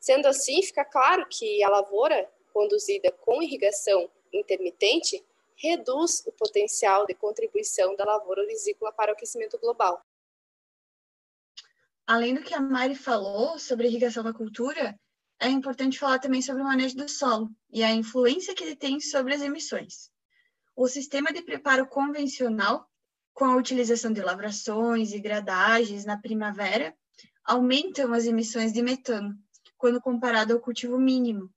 Sendo 0.00 0.26
assim, 0.26 0.62
fica 0.62 0.84
claro 0.84 1.26
que 1.28 1.62
a 1.62 1.68
lavoura 1.68 2.30
conduzida 2.52 3.10
com 3.10 3.42
irrigação 3.42 4.10
intermitente 4.32 5.24
reduz 5.56 6.24
o 6.26 6.32
potencial 6.32 7.06
de 7.06 7.14
contribuição 7.14 7.96
da 7.96 8.04
lavoura 8.04 8.42
orizícola 8.42 8.92
para 8.92 9.12
o 9.12 9.14
aquecimento 9.14 9.58
global. 9.58 10.04
Além 12.06 12.34
do 12.34 12.42
que 12.42 12.54
a 12.54 12.60
Mari 12.60 12.94
falou 12.94 13.58
sobre 13.58 13.86
irrigação 13.86 14.22
da 14.22 14.32
cultura, 14.32 14.98
é 15.40 15.48
importante 15.48 15.98
falar 15.98 16.18
também 16.18 16.42
sobre 16.42 16.62
o 16.62 16.66
manejo 16.66 16.96
do 16.96 17.08
solo 17.08 17.48
e 17.70 17.82
a 17.82 17.90
influência 17.92 18.54
que 18.54 18.62
ele 18.62 18.76
tem 18.76 19.00
sobre 19.00 19.34
as 19.34 19.40
emissões. 19.40 20.10
O 20.76 20.88
sistema 20.88 21.32
de 21.32 21.42
preparo 21.42 21.86
convencional 21.86 22.88
com 23.34 23.44
a 23.44 23.56
utilização 23.56 24.12
de 24.12 24.22
lavrações 24.22 25.12
e 25.12 25.18
gradagens 25.18 26.04
na 26.04 26.16
primavera, 26.16 26.96
aumentam 27.44 28.14
as 28.14 28.24
emissões 28.24 28.72
de 28.72 28.80
metano 28.80 29.36
quando 29.76 30.00
comparado 30.00 30.54
ao 30.54 30.60
cultivo 30.60 30.98
mínimo, 30.98 31.52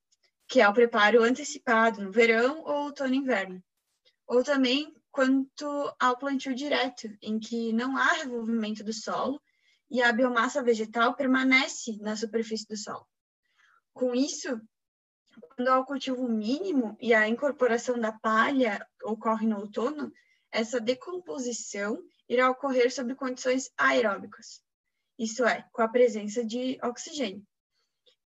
que 0.50 0.59
é 0.59 0.67
o 0.67 0.74
preparo 0.74 1.24
antecipado 1.24 2.01
no 2.01 2.12
verão 2.12 2.63
ou 2.63 2.86
outono 2.86 3.13
e 3.13 3.17
inverno. 3.17 3.63
Ou 4.25 4.43
também 4.43 4.93
quanto 5.12 5.95
ao 6.00 6.17
plantio 6.17 6.53
direto, 6.53 7.07
em 7.21 7.39
que 7.39 7.71
não 7.71 7.95
há 7.95 8.13
revolvimento 8.13 8.83
do 8.83 8.91
solo 8.91 9.39
e 9.89 10.01
a 10.01 10.12
biomassa 10.12 10.63
vegetal 10.63 11.15
permanece 11.15 11.97
na 12.01 12.15
superfície 12.15 12.67
do 12.67 12.75
solo. 12.75 13.07
Com 13.93 14.13
isso, 14.13 14.59
quando 15.41 15.67
há 15.67 15.79
o 15.79 15.86
cultivo 15.86 16.27
mínimo 16.27 16.98
e 17.00 17.13
a 17.13 17.27
incorporação 17.27 18.00
da 18.00 18.12
palha 18.12 18.86
ocorre 19.03 19.48
no 19.48 19.60
outono, 19.60 20.12
essa 20.51 20.79
decomposição 20.79 22.01
irá 22.27 22.50
ocorrer 22.50 22.91
sob 22.94 23.15
condições 23.15 23.72
aeróbicas, 23.77 24.62
isto 25.17 25.46
é, 25.46 25.65
com 25.72 25.82
a 25.82 25.88
presença 25.88 26.44
de 26.44 26.77
oxigênio, 26.84 27.46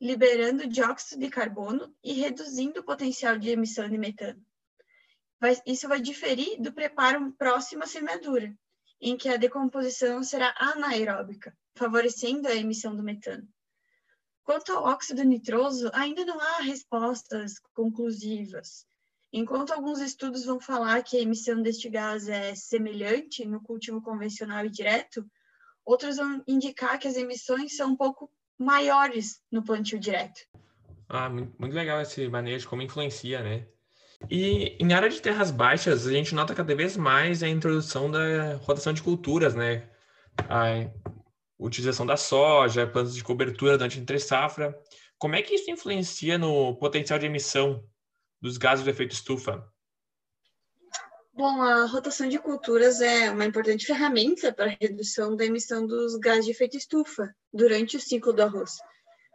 liberando 0.01 0.67
dióxido 0.67 1.21
de 1.21 1.31
carbono 1.31 1.95
e 2.03 2.13
reduzindo 2.15 2.81
o 2.81 2.85
potencial 2.85 3.39
de 3.39 3.51
emissão 3.51 3.89
de 3.89 3.99
metano. 3.99 4.45
isso 5.67 5.89
vai 5.89 6.01
diferir 6.01 6.61
do 6.61 6.73
preparo 6.73 7.33
próximo 7.33 7.85
à 7.85 7.87
semeadura, 7.87 8.55
em 9.01 9.17
que 9.17 9.29
a 9.29 9.37
decomposição 9.37 10.23
será 10.23 10.55
anaeróbica, 10.59 11.57
favorecendo 11.75 12.49
a 12.49 12.55
emissão 12.55 12.95
do 12.95 13.03
metano. 13.03 13.49
Quanto 14.45 14.73
ao 14.73 14.85
óxido 14.85 15.23
nitroso, 15.23 15.91
ainda 15.93 16.25
não 16.25 16.41
há 16.41 16.63
respostas 16.63 17.59
conclusivas. 17.73 18.87
Enquanto 19.33 19.73
alguns 19.73 20.01
estudos 20.01 20.45
vão 20.45 20.59
falar 20.59 21.03
que 21.03 21.17
a 21.17 21.21
emissão 21.21 21.63
deste 21.63 21.89
gás 21.89 22.29
é 22.29 22.55
semelhante 22.55 23.47
no 23.47 23.61
cultivo 23.63 24.03
convencional 24.03 24.65
e 24.65 24.71
direto, 24.71 25.25
outros 25.85 26.17
vão 26.17 26.43
indicar 26.49 26.99
que 26.99 27.07
as 27.07 27.17
emissões 27.17 27.77
são 27.77 27.93
um 27.93 27.97
pouco 27.97 28.31
maiores 28.59 29.41
no 29.51 29.63
plantio 29.63 29.99
direto. 29.99 30.41
Ah, 31.09 31.29
muito 31.29 31.75
legal 31.75 32.01
esse 32.01 32.29
manejo, 32.29 32.69
como 32.69 32.83
influencia, 32.83 33.43
né? 33.43 33.67
E 34.29 34.77
em 34.79 34.93
área 34.93 35.09
de 35.09 35.23
terras 35.23 35.51
baixas, 35.51 36.07
a 36.07 36.13
gente 36.13 36.35
nota 36.35 36.55
cada 36.55 36.75
vez 36.75 36.97
mais 36.97 37.43
a 37.43 37.49
introdução 37.49 38.11
da 38.11 38.57
rotação 38.57 38.93
de 38.93 39.03
culturas, 39.03 39.55
né? 39.55 39.89
A 40.49 40.91
utilização 41.61 42.07
da 42.07 42.17
soja, 42.17 42.87
plantas 42.87 43.15
de 43.15 43.23
cobertura 43.23 43.77
durante 43.77 43.99
a 43.99 44.03
entre-safra. 44.03 44.77
Como 45.19 45.35
é 45.37 45.43
que 45.43 45.55
isso 45.55 45.71
influencia 45.71 46.39
no 46.39 46.75
potencial 46.77 47.19
de 47.19 47.27
emissão 47.27 47.85
dos 48.41 48.57
gases 48.57 48.85
do 48.85 48.91
efeito 48.91 49.13
estufa? 49.13 49.63
Bom, 51.33 51.63
a 51.63 51.87
rotação 51.87 52.29
de 52.29 52.39
culturas 52.39 53.01
é 53.01 53.31
uma 53.31 53.45
importante 53.45 53.87
ferramenta 53.87 54.53
para 54.53 54.67
a 54.67 54.77
redução 54.81 55.37
da 55.37 55.45
emissão 55.45 55.87
dos 55.87 56.17
gases 56.17 56.47
de 56.47 56.51
efeito 56.51 56.77
estufa 56.77 57.35
durante 57.53 57.97
o 57.97 58.01
ciclo 58.01 58.33
do 58.33 58.43
arroz, 58.43 58.79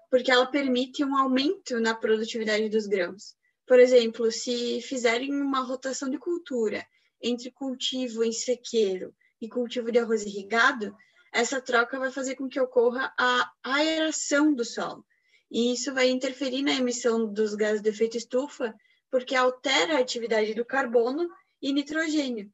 porque 0.10 0.30
ela 0.30 0.46
permite 0.46 1.04
um 1.04 1.16
aumento 1.18 1.80
na 1.80 1.96
produtividade 1.96 2.70
dos 2.70 2.86
grãos. 2.86 3.36
Por 3.66 3.80
exemplo, 3.80 4.32
se 4.32 4.82
fizerem 4.82 5.34
uma 5.34 5.62
rotação 5.62 6.10
de 6.10 6.20
cultura 6.20 6.86
entre 7.22 7.50
cultivo 7.52 8.24
em 8.24 8.32
sequeiro 8.32 9.14
e 9.42 9.48
cultivo 9.48 9.92
de 9.92 10.00
arroz 10.00 10.24
irrigado, 10.24 10.96
essa 11.36 11.60
troca 11.60 12.00
vai 12.00 12.10
fazer 12.10 12.36
com 12.36 12.48
que 12.48 12.62
ocorra 12.62 13.14
a 13.18 13.52
aeração 13.62 14.54
do 14.54 14.64
solo. 14.64 15.06
E 15.52 15.74
isso 15.74 15.94
vai 15.94 16.10
interferir 16.10 16.62
na 16.62 16.72
emissão 16.72 17.32
dos 17.32 17.54
gases 17.56 17.82
de 17.82 17.90
efeito 17.90 18.16
estufa, 18.16 18.74
porque 19.12 19.36
altera 19.36 19.98
a 19.98 20.00
atividade 20.00 20.54
do 20.54 20.64
carbono 20.64 21.30
e 21.62 21.74
nitrogênio, 21.74 22.50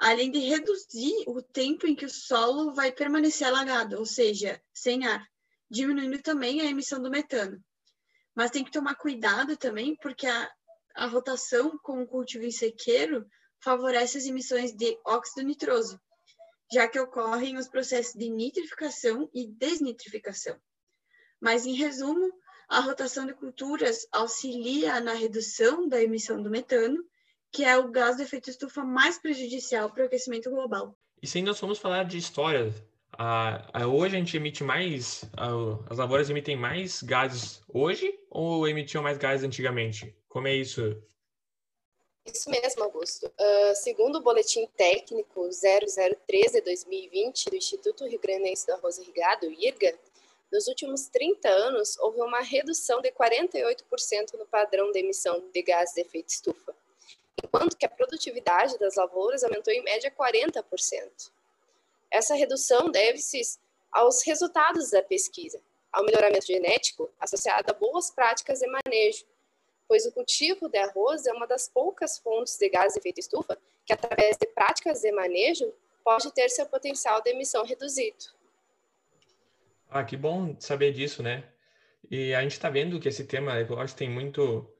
além 0.00 0.32
de 0.32 0.40
reduzir 0.40 1.14
o 1.28 1.40
tempo 1.40 1.86
em 1.86 1.94
que 1.94 2.04
o 2.04 2.10
solo 2.10 2.74
vai 2.74 2.90
permanecer 2.90 3.46
alagado, 3.46 3.96
ou 3.96 4.04
seja, 4.04 4.60
sem 4.74 5.06
ar, 5.06 5.24
diminuindo 5.70 6.20
também 6.20 6.60
a 6.60 6.64
emissão 6.64 7.00
do 7.00 7.10
metano. 7.10 7.62
Mas 8.34 8.50
tem 8.50 8.64
que 8.64 8.72
tomar 8.72 8.96
cuidado 8.96 9.56
também, 9.56 9.96
porque 10.02 10.26
a, 10.26 10.50
a 10.96 11.06
rotação 11.06 11.78
com 11.84 12.02
o 12.02 12.06
cultivo 12.06 12.44
em 12.44 12.50
sequeiro 12.50 13.24
favorece 13.62 14.18
as 14.18 14.26
emissões 14.26 14.72
de 14.72 14.98
óxido 15.06 15.46
nitroso, 15.46 16.00
já 16.70 16.86
que 16.88 17.00
ocorrem 17.00 17.56
os 17.56 17.68
processos 17.68 18.14
de 18.14 18.28
nitrificação 18.28 19.28
e 19.34 19.46
desnitrificação. 19.46 20.56
Mas, 21.40 21.66
em 21.66 21.74
resumo, 21.74 22.32
a 22.68 22.80
rotação 22.80 23.26
de 23.26 23.34
culturas 23.34 24.06
auxilia 24.12 25.00
na 25.00 25.14
redução 25.14 25.88
da 25.88 26.02
emissão 26.02 26.42
do 26.42 26.50
metano 26.50 27.04
que 27.52 27.64
é 27.64 27.76
o 27.76 27.90
gás 27.90 28.16
de 28.16 28.22
efeito 28.22 28.50
estufa 28.50 28.84
mais 28.84 29.18
prejudicial 29.18 29.90
para 29.90 30.02
o 30.02 30.06
aquecimento 30.06 30.50
global. 30.50 30.96
E 31.22 31.26
se 31.26 31.42
nós 31.42 31.58
formos 31.58 31.78
falar 31.78 32.04
de 32.04 32.18
história, 32.18 32.72
a, 33.12 33.82
a, 33.82 33.86
hoje 33.86 34.16
a 34.16 34.18
gente 34.18 34.36
emite 34.36 34.62
mais, 34.62 35.24
a, 35.36 35.48
as 35.90 35.98
lavouras 35.98 36.30
emitem 36.30 36.56
mais 36.56 37.02
gases 37.02 37.62
hoje 37.68 38.12
ou 38.30 38.68
emitiam 38.68 39.02
mais 39.02 39.18
gases 39.18 39.44
antigamente? 39.44 40.14
Como 40.28 40.46
é 40.46 40.54
isso? 40.54 41.02
Isso 42.32 42.50
mesmo, 42.50 42.84
Augusto. 42.84 43.26
Uh, 43.26 43.74
segundo 43.74 44.16
o 44.16 44.20
Boletim 44.20 44.66
Técnico 44.76 45.48
0013-2020 45.48 47.50
do 47.50 47.56
Instituto 47.56 48.06
Rio 48.06 48.18
Grandense 48.18 48.66
do 48.66 48.74
Arroz 48.74 48.98
Irrigado, 48.98 49.50
IRGA, 49.50 49.98
nos 50.52 50.66
últimos 50.66 51.08
30 51.08 51.48
anos 51.48 51.98
houve 51.98 52.20
uma 52.20 52.40
redução 52.40 53.00
de 53.00 53.10
48% 53.12 54.34
no 54.38 54.46
padrão 54.46 54.90
de 54.92 55.00
emissão 55.00 55.42
de 55.52 55.62
gases 55.62 55.94
de 55.94 56.00
efeito 56.00 56.30
estufa 56.30 56.74
enquanto 57.42 57.76
que 57.76 57.86
a 57.86 57.88
produtividade 57.88 58.78
das 58.78 58.96
lavouras 58.96 59.44
aumentou 59.44 59.72
em 59.72 59.82
média 59.82 60.10
40%. 60.10 61.30
Essa 62.10 62.34
redução 62.34 62.90
deve-se 62.90 63.40
aos 63.92 64.22
resultados 64.22 64.90
da 64.90 65.02
pesquisa, 65.02 65.60
ao 65.92 66.04
melhoramento 66.04 66.46
genético 66.46 67.10
associado 67.18 67.70
a 67.70 67.74
boas 67.74 68.10
práticas 68.10 68.60
de 68.60 68.66
manejo, 68.66 69.24
pois 69.88 70.04
o 70.04 70.12
cultivo 70.12 70.68
de 70.68 70.78
arroz 70.78 71.26
é 71.26 71.32
uma 71.32 71.46
das 71.46 71.68
poucas 71.68 72.18
fontes 72.18 72.58
de 72.58 72.68
gás 72.68 72.92
de 72.92 72.98
efeito 73.00 73.18
estufa 73.18 73.58
que, 73.84 73.92
através 73.92 74.36
de 74.36 74.46
práticas 74.46 75.00
de 75.00 75.10
manejo, 75.10 75.72
pode 76.04 76.32
ter 76.34 76.50
seu 76.50 76.66
potencial 76.66 77.22
de 77.22 77.30
emissão 77.30 77.64
reduzido. 77.64 78.16
Ah, 79.88 80.04
que 80.04 80.16
bom 80.16 80.54
saber 80.60 80.92
disso, 80.92 81.22
né? 81.22 81.44
E 82.10 82.34
a 82.34 82.42
gente 82.42 82.52
está 82.52 82.68
vendo 82.68 83.00
que 83.00 83.08
esse 83.08 83.24
tema 83.24 83.58
ecológico 83.58 83.98
tem 83.98 84.10
muito, 84.10 84.70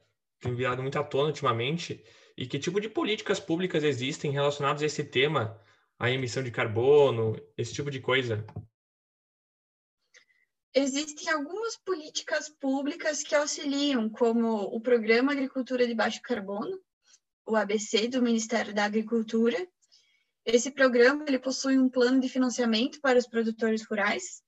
tem 0.40 0.54
virado 0.54 0.82
muito 0.82 0.98
à 0.98 1.02
tona 1.02 1.28
ultimamente, 1.28 2.04
e 2.36 2.46
que 2.46 2.58
tipo 2.58 2.80
de 2.80 2.88
políticas 2.88 3.40
públicas 3.40 3.82
existem 3.82 4.30
relacionadas 4.30 4.82
a 4.82 4.86
esse 4.86 5.04
tema, 5.04 5.60
a 5.98 6.10
emissão 6.10 6.42
de 6.42 6.50
carbono, 6.50 7.40
esse 7.56 7.72
tipo 7.72 7.90
de 7.90 8.00
coisa? 8.00 8.44
Existem 10.74 11.30
algumas 11.30 11.76
políticas 11.76 12.48
públicas 12.48 13.22
que 13.22 13.34
auxiliam, 13.34 14.08
como 14.10 14.64
o 14.64 14.80
Programa 14.80 15.32
Agricultura 15.32 15.86
de 15.86 15.94
Baixo 15.94 16.20
Carbono, 16.22 16.78
o 17.46 17.56
ABC 17.56 18.08
do 18.08 18.22
Ministério 18.22 18.74
da 18.74 18.84
Agricultura. 18.84 19.56
Esse 20.44 20.70
programa 20.70 21.24
ele 21.26 21.38
possui 21.38 21.78
um 21.78 21.88
plano 21.88 22.20
de 22.20 22.28
financiamento 22.28 23.00
para 23.00 23.18
os 23.18 23.26
produtores 23.26 23.84
rurais. 23.86 24.42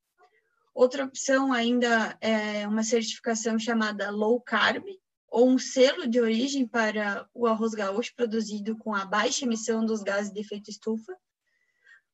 Outra 0.74 1.04
opção 1.04 1.52
ainda 1.52 2.16
é 2.20 2.68
uma 2.68 2.82
certificação 2.82 3.58
chamada 3.58 4.10
Low 4.10 4.40
Carb, 4.40 4.84
ou 5.28 5.48
um 5.48 5.58
selo 5.58 6.06
de 6.06 6.20
origem 6.20 6.66
para 6.66 7.28
o 7.32 7.46
arroz 7.46 7.72
gaúcho 7.72 8.14
produzido 8.14 8.76
com 8.76 8.94
a 8.94 9.04
baixa 9.04 9.44
emissão 9.44 9.84
dos 9.84 10.02
gases 10.02 10.32
de 10.32 10.40
efeito 10.40 10.70
estufa. 10.70 11.16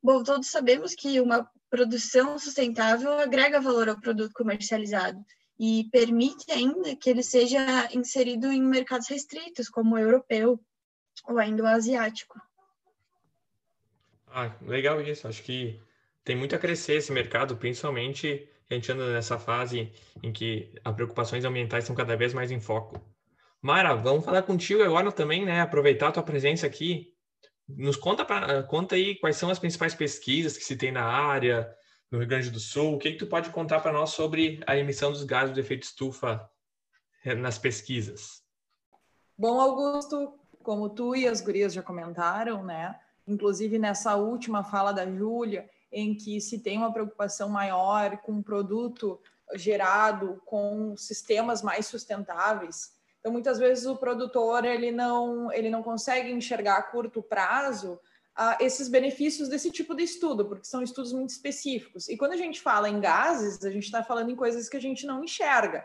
Bom, 0.03 0.23
todos 0.23 0.49
sabemos 0.49 0.95
que 0.95 1.21
uma 1.21 1.51
produção 1.69 2.39
sustentável 2.39 3.13
agrega 3.19 3.61
valor 3.61 3.89
ao 3.89 4.01
produto 4.01 4.33
comercializado 4.33 5.19
e 5.59 5.89
permite 5.91 6.51
ainda 6.53 6.95
que 6.95 7.09
ele 7.09 7.23
seja 7.23 7.59
inserido 7.93 8.53
em 8.53 8.63
mercados 8.63 9.09
restritos, 9.09 9.69
como 9.69 9.95
o 9.95 9.99
europeu 9.99 10.61
ou 11.27 11.39
ainda 11.39 11.63
o 11.63 11.67
asiático. 11.67 12.41
Ah, 14.29 14.55
legal 14.63 15.01
isso. 15.01 15.27
Acho 15.27 15.43
que 15.43 15.81
tem 16.23 16.37
muito 16.37 16.55
a 16.55 16.59
crescer 16.59 16.97
esse 16.97 17.11
mercado, 17.11 17.57
principalmente 17.57 18.49
a 18.69 18.75
gente 18.75 18.91
anda 18.91 19.13
nessa 19.13 19.39
fase 19.39 19.93
em 20.23 20.33
que 20.33 20.75
as 20.85 20.95
preocupações 20.95 21.45
ambientais 21.45 21.85
estão 21.85 21.97
cada 21.97 22.17
vez 22.17 22.35
mais 22.35 22.51
em 22.51 22.61
foco. 22.61 23.01
Mara, 23.63 23.95
vamos 23.95 24.25
falar 24.25 24.43
contigo 24.43 24.83
agora 24.83 25.11
também, 25.11 25.45
né? 25.45 25.61
Aproveitar 25.61 26.09
a 26.09 26.13
tua 26.13 26.23
presença 26.23 26.67
aqui. 26.67 27.16
Nos 27.69 27.97
conta, 27.97 28.25
pra, 28.25 28.63
conta 28.63 28.95
aí 28.95 29.17
quais 29.17 29.37
são 29.37 29.51
as 29.51 29.59
principais 29.59 29.95
pesquisas 29.95 30.57
que 30.57 30.65
se 30.65 30.77
tem 30.77 30.93
na 30.93 31.05
área, 31.05 31.75
no 32.11 32.19
Rio 32.19 32.29
Grande 32.29 32.51
do 32.51 32.61
Sul. 32.61 32.95
O 32.95 32.99
que, 32.99 33.13
que 33.13 33.19
tu 33.19 33.27
pode 33.27 33.51
contar 33.51 33.81
para 33.81 33.93
nós 33.93 34.11
sobre 34.11 34.61
a 34.67 34.77
emissão 34.77 35.11
dos 35.11 35.25
gases 35.25 35.55
do 35.55 35.61
efeito 35.61 35.83
estufa 35.83 36.49
eh, 37.25 37.35
nas 37.35 37.59
pesquisas? 37.59 38.43
Bom, 39.37 39.61
Augusto, 39.61 40.39
como 40.63 40.89
tu 40.91 41.15
e 41.15 41.27
as 41.27 41.41
gurias 41.41 41.73
já 41.73 41.83
comentaram, 41.83 42.65
né? 42.65 42.99
Inclusive 43.27 43.79
nessa 43.79 44.17
última 44.17 44.63
fala 44.63 44.93
da 44.93 45.11
Júlia, 45.11 45.69
em 45.91 46.15
que 46.15 46.41
se 46.41 46.61
tem 46.61 46.79
uma 46.79 46.93
preocupação 46.93 47.49
maior 47.49 48.19
com 48.19 48.33
um 48.33 48.43
produto 48.43 49.21
gerado 49.55 50.41
com 50.45 50.97
sistemas 50.97 51.63
mais 51.63 51.87
sustentáveis. 51.87 52.96
Então, 53.27 53.33
muitas 53.33 53.59
vezes 53.59 53.87
o 53.87 53.97
produtor 53.97 54.65
ele 54.65 54.93
não, 54.93 55.53
ele 55.53 55.69
não 55.69 55.83
consegue 55.83 56.31
enxergar 56.31 56.77
a 56.77 56.83
curto 56.83 57.21
prazo 57.21 57.95
uh, 58.39 58.57
esses 58.61 58.87
benefícios 58.87 59.49
desse 59.49 59.69
tipo 59.69 59.97
de 59.97 60.05
estudo, 60.05 60.45
porque 60.45 60.65
são 60.65 60.81
estudos 60.81 61.13
muito 61.13 61.31
específicos. 61.31 62.09
E 62.09 62.17
quando 62.17 62.35
a 62.35 62.37
gente 62.37 62.61
fala 62.61 62.89
em 62.89 63.01
gases, 63.01 63.65
a 63.65 63.71
gente 63.73 63.83
está 63.83 64.01
falando 64.01 64.31
em 64.31 64.37
coisas 64.37 64.69
que 64.69 64.77
a 64.77 64.81
gente 64.81 65.05
não 65.05 65.25
enxerga. 65.25 65.85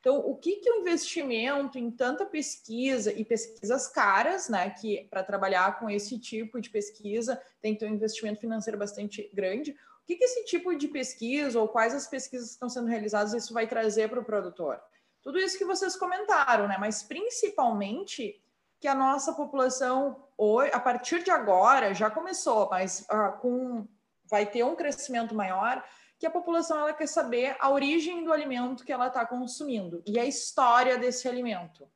Então, 0.00 0.16
o 0.16 0.34
que, 0.34 0.60
que 0.60 0.70
o 0.70 0.80
investimento 0.80 1.78
em 1.78 1.90
tanta 1.90 2.24
pesquisa 2.24 3.12
e 3.12 3.22
pesquisas 3.22 3.86
caras, 3.88 4.48
né, 4.48 4.70
que 4.70 5.06
para 5.10 5.22
trabalhar 5.22 5.78
com 5.78 5.90
esse 5.90 6.18
tipo 6.18 6.58
de 6.58 6.70
pesquisa 6.70 7.38
tem 7.60 7.74
que 7.74 7.80
ter 7.80 7.86
um 7.86 7.94
investimento 7.96 8.40
financeiro 8.40 8.78
bastante 8.78 9.30
grande, 9.34 9.72
o 9.72 10.06
que, 10.06 10.16
que 10.16 10.24
esse 10.24 10.42
tipo 10.46 10.74
de 10.74 10.88
pesquisa 10.88 11.60
ou 11.60 11.68
quais 11.68 11.94
as 11.94 12.06
pesquisas 12.06 12.46
que 12.46 12.52
estão 12.54 12.70
sendo 12.70 12.86
realizadas 12.86 13.34
isso 13.34 13.52
vai 13.52 13.66
trazer 13.66 14.08
para 14.08 14.20
o 14.20 14.24
produtor? 14.24 14.80
Tudo 15.22 15.38
isso 15.38 15.58
que 15.58 15.64
vocês 15.64 15.96
comentaram, 15.96 16.68
né, 16.68 16.76
mas 16.78 17.02
principalmente 17.02 18.40
que 18.80 18.86
a 18.86 18.94
nossa 18.94 19.32
população, 19.32 20.24
hoje, 20.36 20.70
a 20.72 20.80
partir 20.80 21.22
de 21.22 21.30
agora, 21.30 21.92
já 21.92 22.10
começou, 22.10 22.68
mas 22.70 23.06
uh, 23.10 23.36
com, 23.40 23.86
vai 24.24 24.46
ter 24.46 24.62
um 24.62 24.76
crescimento 24.76 25.34
maior, 25.34 25.84
que 26.18 26.26
a 26.26 26.30
população 26.30 26.78
ela 26.78 26.92
quer 26.92 27.06
saber 27.06 27.56
a 27.60 27.70
origem 27.70 28.24
do 28.24 28.32
alimento 28.32 28.84
que 28.84 28.92
ela 28.92 29.06
está 29.06 29.24
consumindo 29.24 30.02
e 30.06 30.18
a 30.18 30.24
história 30.24 30.98
desse 30.98 31.28
alimento. 31.28 31.88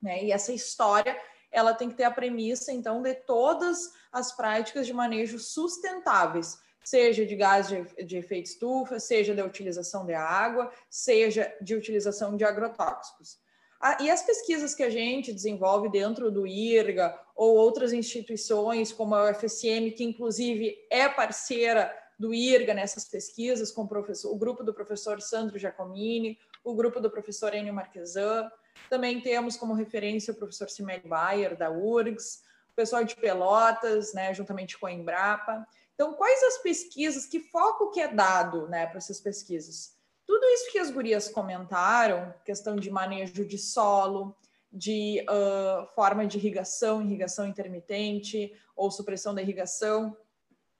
Né? 0.00 0.24
E 0.24 0.32
essa 0.32 0.52
história 0.52 1.18
ela 1.50 1.72
tem 1.72 1.88
que 1.88 1.94
ter 1.94 2.04
a 2.04 2.10
premissa, 2.10 2.72
então, 2.72 3.00
de 3.00 3.14
todas 3.14 3.92
as 4.12 4.32
práticas 4.32 4.86
de 4.86 4.92
manejo 4.92 5.38
sustentáveis, 5.38 6.58
seja 6.84 7.24
de 7.24 7.34
gás 7.34 7.68
de, 7.68 8.04
de 8.04 8.16
efeito 8.18 8.46
estufa, 8.46 9.00
seja 9.00 9.34
da 9.34 9.44
utilização 9.44 10.04
de 10.04 10.14
água, 10.14 10.70
seja 10.88 11.52
de 11.60 11.74
utilização 11.74 12.36
de 12.36 12.44
agrotóxicos. 12.44 13.38
Ah, 13.80 13.98
e 14.00 14.10
as 14.10 14.22
pesquisas 14.22 14.74
que 14.74 14.82
a 14.82 14.90
gente 14.90 15.32
desenvolve 15.32 15.90
dentro 15.90 16.30
do 16.30 16.46
IRGA 16.46 17.18
ou 17.34 17.56
outras 17.56 17.92
instituições, 17.92 18.92
como 18.92 19.14
a 19.14 19.30
UFSM, 19.30 19.90
que 19.96 20.04
inclusive 20.04 20.76
é 20.90 21.08
parceira 21.08 21.92
do 22.18 22.32
IRGA 22.32 22.72
nessas 22.72 23.04
pesquisas, 23.04 23.70
com 23.70 23.82
o, 23.82 24.32
o 24.32 24.38
grupo 24.38 24.62
do 24.62 24.72
professor 24.72 25.20
Sandro 25.20 25.58
Giacomini, 25.58 26.38
o 26.62 26.74
grupo 26.74 27.00
do 27.00 27.10
professor 27.10 27.54
Enio 27.54 27.74
Marquesan, 27.74 28.50
também 28.88 29.20
temos 29.20 29.56
como 29.56 29.74
referência 29.74 30.32
o 30.32 30.36
professor 30.36 30.70
Simelio 30.70 31.08
Bayer, 31.08 31.56
da 31.56 31.70
URGS, 31.70 32.42
o 32.72 32.74
pessoal 32.74 33.04
de 33.04 33.14
Pelotas, 33.16 34.14
né, 34.14 34.32
juntamente 34.34 34.78
com 34.78 34.86
a 34.86 34.92
Embrapa. 34.92 35.66
Então, 35.94 36.14
quais 36.14 36.42
as 36.42 36.58
pesquisas, 36.58 37.26
que 37.26 37.40
foco 37.40 37.90
que 37.90 38.00
é 38.00 38.08
dado 38.08 38.68
né, 38.68 38.86
para 38.86 38.98
essas 38.98 39.20
pesquisas? 39.20 39.96
Tudo 40.26 40.44
isso 40.46 40.72
que 40.72 40.78
as 40.78 40.90
gurias 40.90 41.28
comentaram, 41.28 42.34
questão 42.44 42.76
de 42.76 42.90
manejo 42.90 43.44
de 43.44 43.58
solo, 43.58 44.36
de 44.72 45.24
uh, 45.30 45.86
forma 45.94 46.26
de 46.26 46.36
irrigação, 46.36 47.00
irrigação 47.00 47.46
intermitente 47.46 48.52
ou 48.74 48.90
supressão 48.90 49.34
da 49.34 49.40
irrigação, 49.40 50.16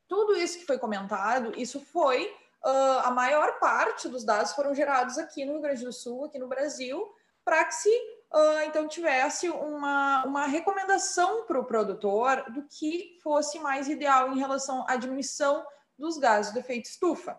tudo 0.09 0.35
isso 0.37 0.59
que 0.59 0.67
foi 0.67 0.79
comentado, 0.79 1.53
isso 1.57 1.81
foi 1.81 2.27
uh, 2.65 3.01
a 3.05 3.11
maior 3.11 3.59
parte 3.59 4.09
dos 4.09 4.25
dados 4.25 4.53
foram 4.53 4.75
gerados 4.75 5.17
aqui 5.17 5.45
no 5.45 5.53
Rio 5.53 5.63
Grande 5.63 5.85
do 5.85 5.93
Sul, 5.93 6.25
aqui 6.25 6.39
no 6.39 6.49
Brasil, 6.49 7.09
para 7.45 7.65
que 7.65 7.75
se 7.75 7.91
uh, 8.35 8.61
então 8.67 8.89
tivesse 8.89 9.49
uma, 9.49 10.25
uma 10.25 10.47
recomendação 10.47 11.47
para 11.47 11.59
o 11.59 11.65
produtor 11.65 12.45
do 12.53 12.67
que 12.67 13.17
fosse 13.23 13.59
mais 13.61 13.89
ideal 13.89 14.33
em 14.33 14.39
relação 14.39 14.85
à 14.89 14.97
diminuição 14.97 15.65
dos 15.97 16.19
gases 16.19 16.53
do 16.53 16.59
efeito 16.59 16.87
estufa. 16.87 17.39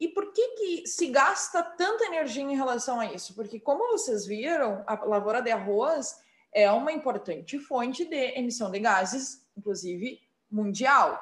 E 0.00 0.08
por 0.08 0.32
que, 0.32 0.48
que 0.50 0.86
se 0.86 1.08
gasta 1.08 1.62
tanta 1.62 2.04
energia 2.04 2.42
em 2.42 2.56
relação 2.56 3.00
a 3.00 3.06
isso? 3.06 3.34
Porque, 3.34 3.58
como 3.58 3.90
vocês 3.90 4.24
viram, 4.24 4.84
a 4.86 4.94
lavoura 5.04 5.42
de 5.42 5.50
arroz 5.50 6.16
é 6.52 6.70
uma 6.70 6.92
importante 6.92 7.58
fonte 7.58 8.04
de 8.04 8.38
emissão 8.38 8.70
de 8.70 8.78
gases, 8.78 9.44
inclusive 9.56 10.20
mundial. 10.50 11.20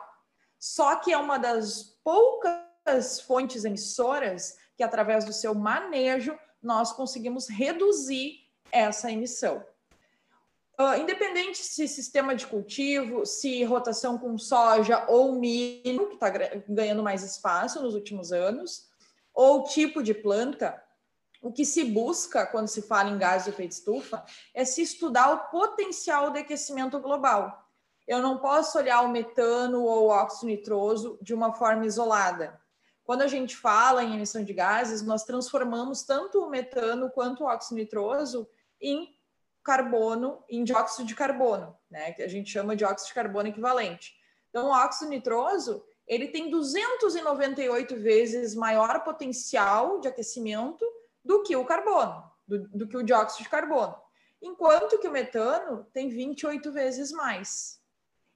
Só 0.59 0.97
que 0.97 1.13
é 1.13 1.17
uma 1.17 1.39
das 1.39 1.99
poucas 2.05 3.21
fontes 3.27 3.65
emissoras 3.65 4.57
que, 4.77 4.83
através 4.83 5.25
do 5.25 5.33
seu 5.33 5.55
manejo, 5.55 6.39
nós 6.63 6.93
conseguimos 6.93 7.49
reduzir 7.49 8.46
essa 8.77 9.11
emissão. 9.11 9.65
Uh, 10.79 11.01
independente 11.01 11.59
se 11.59 11.89
sistema 11.89 12.35
de 12.35 12.47
cultivo, 12.47 13.25
se 13.25 13.65
rotação 13.65 14.19
com 14.19 14.37
soja 14.37 15.07
ou 15.09 15.33
milho, 15.33 16.09
que 16.09 16.15
está 16.15 16.29
ganhando 16.69 17.03
mais 17.03 17.23
espaço 17.23 17.81
nos 17.81 17.95
últimos 17.95 18.31
anos, 18.31 18.87
ou 19.33 19.65
tipo 19.65 20.03
de 20.03 20.13
planta, 20.13 20.83
o 21.41 21.53
que 21.53 21.65
se 21.65 21.85
busca 21.85 22.47
quando 22.47 22.69
se 22.69 22.83
fala 22.83 23.09
em 23.09 23.17
gás 23.17 23.45
de 23.45 23.51
efeito 23.51 23.73
estufa 23.73 24.25
é 24.53 24.65
se 24.65 24.83
estudar 24.83 25.33
o 25.33 25.51
potencial 25.51 26.31
de 26.31 26.41
aquecimento 26.41 26.99
global. 27.01 27.67
Eu 28.07 28.21
não 28.21 28.39
posso 28.39 28.79
olhar 28.79 29.01
o 29.03 29.09
metano 29.09 29.83
ou 29.83 30.05
o 30.05 30.09
óxido 30.09 30.47
nitroso 30.47 31.19
de 31.23 31.33
uma 31.33 31.53
forma 31.53 31.87
isolada. 31.87 32.61
Quando 33.05 33.23
a 33.23 33.29
gente 33.29 33.57
fala 33.57 34.03
em 34.03 34.15
emissão 34.15 34.45
de 34.45 34.53
gases, 34.53 35.03
nós 35.03 35.25
transformamos 35.25 36.03
tanto 36.03 36.41
o 36.41 36.51
metano 36.51 37.11
quanto 37.11 37.45
o 37.45 37.47
óxido 37.47 37.77
nitroso 37.77 38.49
em 38.81 39.17
carbono 39.63 40.45
em 40.49 40.63
dióxido 40.63 41.07
de 41.07 41.15
carbono, 41.15 41.77
né, 41.91 42.13
que 42.13 42.23
a 42.23 42.29
gente 42.29 42.51
chama 42.51 42.77
de 42.77 42.85
óxido 42.85 43.09
de 43.09 43.15
carbono 43.15 43.49
equivalente. 43.49 44.15
Então, 44.49 44.69
o 44.69 44.71
óxido 44.71 45.11
nitroso, 45.11 45.85
ele 46.07 46.29
tem 46.29 46.49
298 46.49 47.97
vezes 47.97 48.55
maior 48.55 49.03
potencial 49.03 50.01
de 50.01 50.09
aquecimento 50.09 50.85
do 51.25 51.43
que 51.43 51.57
o 51.57 51.65
carbono, 51.65 52.31
do, 52.47 52.69
do 52.69 52.89
que 52.89 52.97
o 52.97 53.03
dióxido 53.03 53.43
de 53.43 53.51
carbono. 53.51 53.97
Enquanto 54.41 54.99
que 54.99 55.09
o 55.09 55.13
metano 55.13 55.85
tem 55.93 56.09
28 56.09 56.71
vezes 56.71 57.11
mais. 57.11 57.81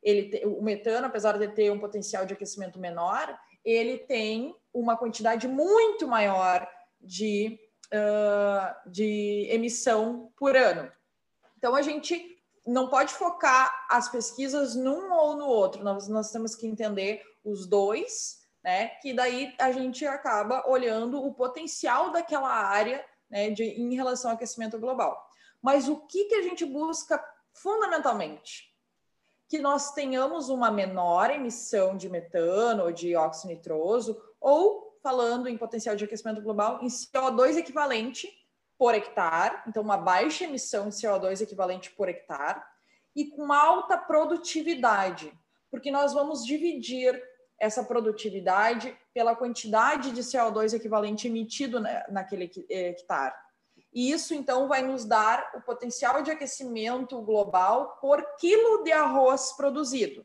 Ele, 0.02 0.44
o 0.46 0.62
metano, 0.62 1.06
apesar 1.06 1.38
de 1.38 1.46
ter 1.48 1.70
um 1.70 1.78
potencial 1.78 2.26
de 2.26 2.34
aquecimento 2.34 2.78
menor, 2.78 3.38
ele 3.64 3.98
tem 3.98 4.56
uma 4.72 4.96
quantidade 4.96 5.46
muito 5.46 6.08
maior 6.08 6.68
de, 7.00 7.58
uh, 7.92 8.90
de 8.90 9.48
emissão 9.50 10.32
por 10.36 10.56
ano. 10.56 10.90
Então, 11.56 11.74
a 11.74 11.82
gente 11.82 12.38
não 12.66 12.88
pode 12.88 13.12
focar 13.12 13.86
as 13.88 14.08
pesquisas 14.08 14.74
num 14.74 15.12
ou 15.12 15.36
no 15.36 15.46
outro, 15.46 15.82
nós, 15.82 16.08
nós 16.08 16.30
temos 16.30 16.54
que 16.54 16.66
entender 16.66 17.22
os 17.44 17.66
dois, 17.66 18.40
né? 18.62 18.88
Que 19.00 19.12
daí 19.14 19.54
a 19.58 19.72
gente 19.72 20.06
acaba 20.06 20.68
olhando 20.68 21.24
o 21.24 21.34
potencial 21.34 22.10
daquela 22.10 22.50
área 22.50 23.04
né, 23.30 23.50
de, 23.50 23.64
em 23.64 23.94
relação 23.94 24.30
ao 24.30 24.36
aquecimento 24.36 24.78
global. 24.78 25.26
Mas 25.62 25.88
o 25.88 25.96
que, 26.06 26.26
que 26.26 26.34
a 26.34 26.42
gente 26.42 26.64
busca 26.64 27.22
fundamentalmente? 27.52 28.70
Que 29.48 29.58
nós 29.58 29.92
tenhamos 29.92 30.48
uma 30.48 30.70
menor 30.70 31.30
emissão 31.30 31.96
de 31.96 32.08
metano 32.08 32.84
ou 32.84 32.92
de 32.92 33.16
óxido 33.16 33.52
nitroso, 33.52 34.20
ou 34.40 34.89
falando 35.02 35.48
em 35.48 35.56
potencial 35.56 35.96
de 35.96 36.04
aquecimento 36.04 36.42
global, 36.42 36.80
em 36.82 36.86
CO2 36.86 37.56
equivalente 37.56 38.28
por 38.78 38.94
hectare, 38.94 39.62
então 39.66 39.82
uma 39.82 39.96
baixa 39.96 40.44
emissão 40.44 40.88
de 40.88 40.96
CO2 40.96 41.40
equivalente 41.40 41.90
por 41.90 42.08
hectare, 42.08 42.60
e 43.14 43.26
com 43.26 43.52
alta 43.52 43.96
produtividade, 43.98 45.32
porque 45.70 45.90
nós 45.90 46.12
vamos 46.12 46.44
dividir 46.44 47.20
essa 47.58 47.84
produtividade 47.84 48.96
pela 49.12 49.36
quantidade 49.36 50.12
de 50.12 50.22
CO2 50.22 50.72
equivalente 50.72 51.26
emitido 51.26 51.78
naquele 52.08 52.50
hectare. 52.70 53.34
E 53.92 54.10
isso, 54.10 54.32
então, 54.32 54.68
vai 54.68 54.82
nos 54.82 55.04
dar 55.04 55.50
o 55.54 55.60
potencial 55.60 56.22
de 56.22 56.30
aquecimento 56.30 57.20
global 57.22 57.98
por 58.00 58.24
quilo 58.36 58.82
de 58.84 58.92
arroz 58.92 59.52
produzido. 59.52 60.24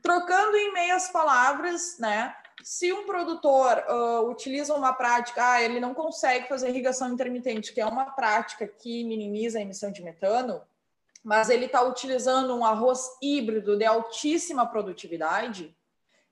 Trocando 0.00 0.56
em 0.56 0.72
meias 0.72 1.08
palavras, 1.08 1.98
né, 1.98 2.34
se 2.64 2.90
um 2.94 3.04
produtor 3.04 3.84
uh, 3.86 4.30
utiliza 4.30 4.74
uma 4.74 4.94
prática, 4.94 5.52
ah, 5.52 5.62
ele 5.62 5.78
não 5.78 5.92
consegue 5.92 6.48
fazer 6.48 6.70
irrigação 6.70 7.12
intermitente, 7.12 7.74
que 7.74 7.80
é 7.80 7.84
uma 7.84 8.06
prática 8.06 8.66
que 8.66 9.04
minimiza 9.04 9.58
a 9.58 9.60
emissão 9.62 9.92
de 9.92 10.02
metano, 10.02 10.62
mas 11.22 11.50
ele 11.50 11.66
está 11.66 11.82
utilizando 11.82 12.56
um 12.56 12.64
arroz 12.64 13.06
híbrido 13.20 13.76
de 13.76 13.84
altíssima 13.84 14.66
produtividade, 14.66 15.76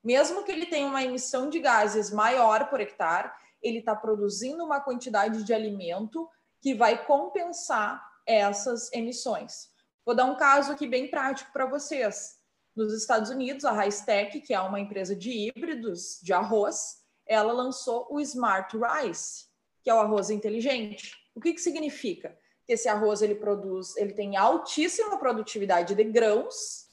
mesmo 0.02 0.42
que 0.42 0.50
ele 0.50 0.64
tenha 0.64 0.86
uma 0.86 1.04
emissão 1.04 1.50
de 1.50 1.60
gases 1.60 2.10
maior 2.10 2.70
por 2.70 2.80
hectare, 2.80 3.30
ele 3.62 3.80
está 3.80 3.94
produzindo 3.94 4.64
uma 4.64 4.80
quantidade 4.80 5.44
de 5.44 5.52
alimento 5.52 6.26
que 6.62 6.74
vai 6.74 7.04
compensar 7.04 8.02
essas 8.26 8.90
emissões. 8.90 9.70
Vou 10.02 10.14
dar 10.14 10.24
um 10.24 10.36
caso 10.36 10.72
aqui 10.72 10.86
bem 10.86 11.08
prático 11.08 11.52
para 11.52 11.66
vocês. 11.66 12.41
Nos 12.74 12.94
Estados 12.94 13.30
Unidos, 13.30 13.64
a 13.64 13.72
Ricetech, 13.72 14.40
que 14.40 14.54
é 14.54 14.60
uma 14.60 14.80
empresa 14.80 15.14
de 15.14 15.30
híbridos 15.30 16.18
de 16.22 16.32
arroz, 16.32 17.02
ela 17.26 17.52
lançou 17.52 18.06
o 18.10 18.18
Smart 18.20 18.74
Rice, 18.76 19.46
que 19.82 19.90
é 19.90 19.94
o 19.94 20.00
arroz 20.00 20.30
inteligente. 20.30 21.14
O 21.34 21.40
que, 21.40 21.52
que 21.52 21.60
significa? 21.60 22.36
Que 22.66 22.72
esse 22.72 22.88
arroz 22.88 23.20
ele 23.20 23.34
produz, 23.34 23.96
ele 23.96 24.12
tem 24.12 24.36
altíssima 24.36 25.18
produtividade 25.18 25.94
de 25.94 26.04
grãos 26.04 26.88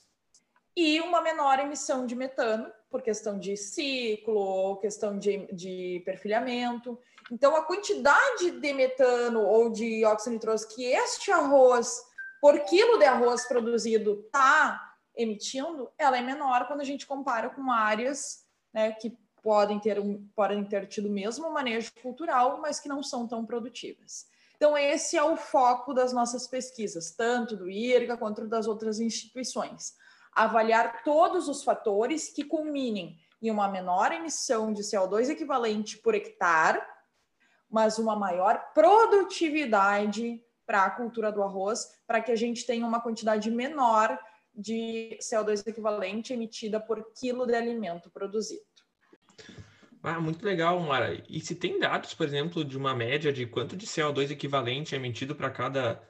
e 0.76 1.00
uma 1.02 1.22
menor 1.22 1.60
emissão 1.60 2.06
de 2.06 2.16
metano, 2.16 2.72
por 2.90 3.02
questão 3.02 3.38
de 3.38 3.56
ciclo 3.56 4.78
questão 4.78 5.18
de, 5.18 5.46
de 5.54 6.02
perfilhamento. 6.06 7.00
Então, 7.32 7.56
a 7.56 7.64
quantidade 7.64 8.52
de 8.52 8.74
metano 8.74 9.42
ou 9.42 9.70
de 9.70 10.04
óxido 10.06 10.34
nitroso 10.34 10.68
que 10.68 10.86
este 10.86 11.32
arroz, 11.32 12.02
por 12.42 12.60
quilo 12.62 12.98
de 12.98 13.06
arroz 13.06 13.46
produzido, 13.46 14.24
está 14.26 14.89
emitindo, 15.20 15.92
ela 15.98 16.18
é 16.18 16.22
menor 16.22 16.66
quando 16.66 16.80
a 16.80 16.86
gente 16.86 17.06
compara 17.06 17.50
com 17.50 17.70
áreas 17.70 18.46
né, 18.74 18.94
que 18.94 19.18
podem 19.44 19.80
ter, 19.80 20.00
um, 20.00 20.26
podem 20.34 20.64
ter 20.64 20.88
tido 20.88 21.10
o 21.10 21.12
mesmo 21.12 21.52
manejo 21.52 21.92
cultural, 22.02 22.60
mas 22.62 22.80
que 22.80 22.88
não 22.88 23.04
são 23.04 23.28
tão 23.28 23.46
produtivas. 23.46 24.28
Então, 24.56 24.78
esse 24.78 25.18
é 25.18 25.24
o 25.24 25.36
foco 25.36 25.94
das 25.94 26.14
nossas 26.14 26.48
pesquisas, 26.48 27.12
tanto 27.12 27.56
do 27.56 27.70
IRGA 27.70 28.18
quanto 28.18 28.48
das 28.48 28.66
outras 28.66 29.00
instituições. 29.00 29.94
Avaliar 30.34 31.04
todos 31.04 31.50
os 31.50 31.64
fatores 31.64 32.30
que 32.30 32.44
culminem 32.44 33.18
em 33.42 33.52
uma 33.52 33.68
menor 33.68 34.12
emissão 34.14 34.72
de 34.72 34.84
CO2 34.84 35.30
equivalente 35.30 35.98
por 35.98 36.16
hectare, 36.16 36.82
mas 37.70 38.00
uma 38.00 38.16
maior 38.16 38.72
produtividade 38.74 40.42
para 40.66 40.86
a 40.86 40.92
cultura 40.92 41.32
do 41.32 41.42
arroz, 41.42 41.90
para 42.06 42.22
que 42.22 42.32
a 42.32 42.36
gente 42.36 42.66
tenha 42.66 42.86
uma 42.86 43.02
quantidade 43.02 43.50
menor 43.50 44.20
de 44.60 45.18
CO2 45.22 45.66
equivalente 45.66 46.34
emitida 46.34 46.80
por 46.80 47.14
quilo 47.14 47.46
de 47.46 47.56
alimento 47.56 48.10
produzido. 48.12 48.62
Ah, 50.04 50.20
muito 50.20 50.46
legal, 50.46 50.80
Mara. 50.80 51.22
E 51.28 51.40
se 51.42 51.56
tem 51.56 51.80
dados, 51.80 52.14
por 52.14 52.26
exemplo, 52.26 52.64
de 52.64 52.78
uma 52.78 52.96
média 52.96 53.32
de 53.34 53.46
quanto 53.46 53.76
de 53.76 53.86
CO2 53.86 54.32
equivalente 54.32 54.96
é 54.96 54.98
emitido 54.98 55.36
para 55.36 55.50
cada 55.50 56.02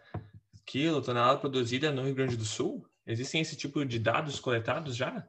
quilo, 0.65 1.01
tonelada 1.01 1.39
produzida 1.39 1.91
no 1.91 2.03
Rio 2.03 2.15
Grande 2.15 2.37
do 2.37 2.45
Sul? 2.45 2.85
Existem 3.05 3.41
esse 3.41 3.55
tipo 3.55 3.83
de 3.85 3.97
dados 3.97 4.39
coletados 4.39 4.95
já? 4.95 5.27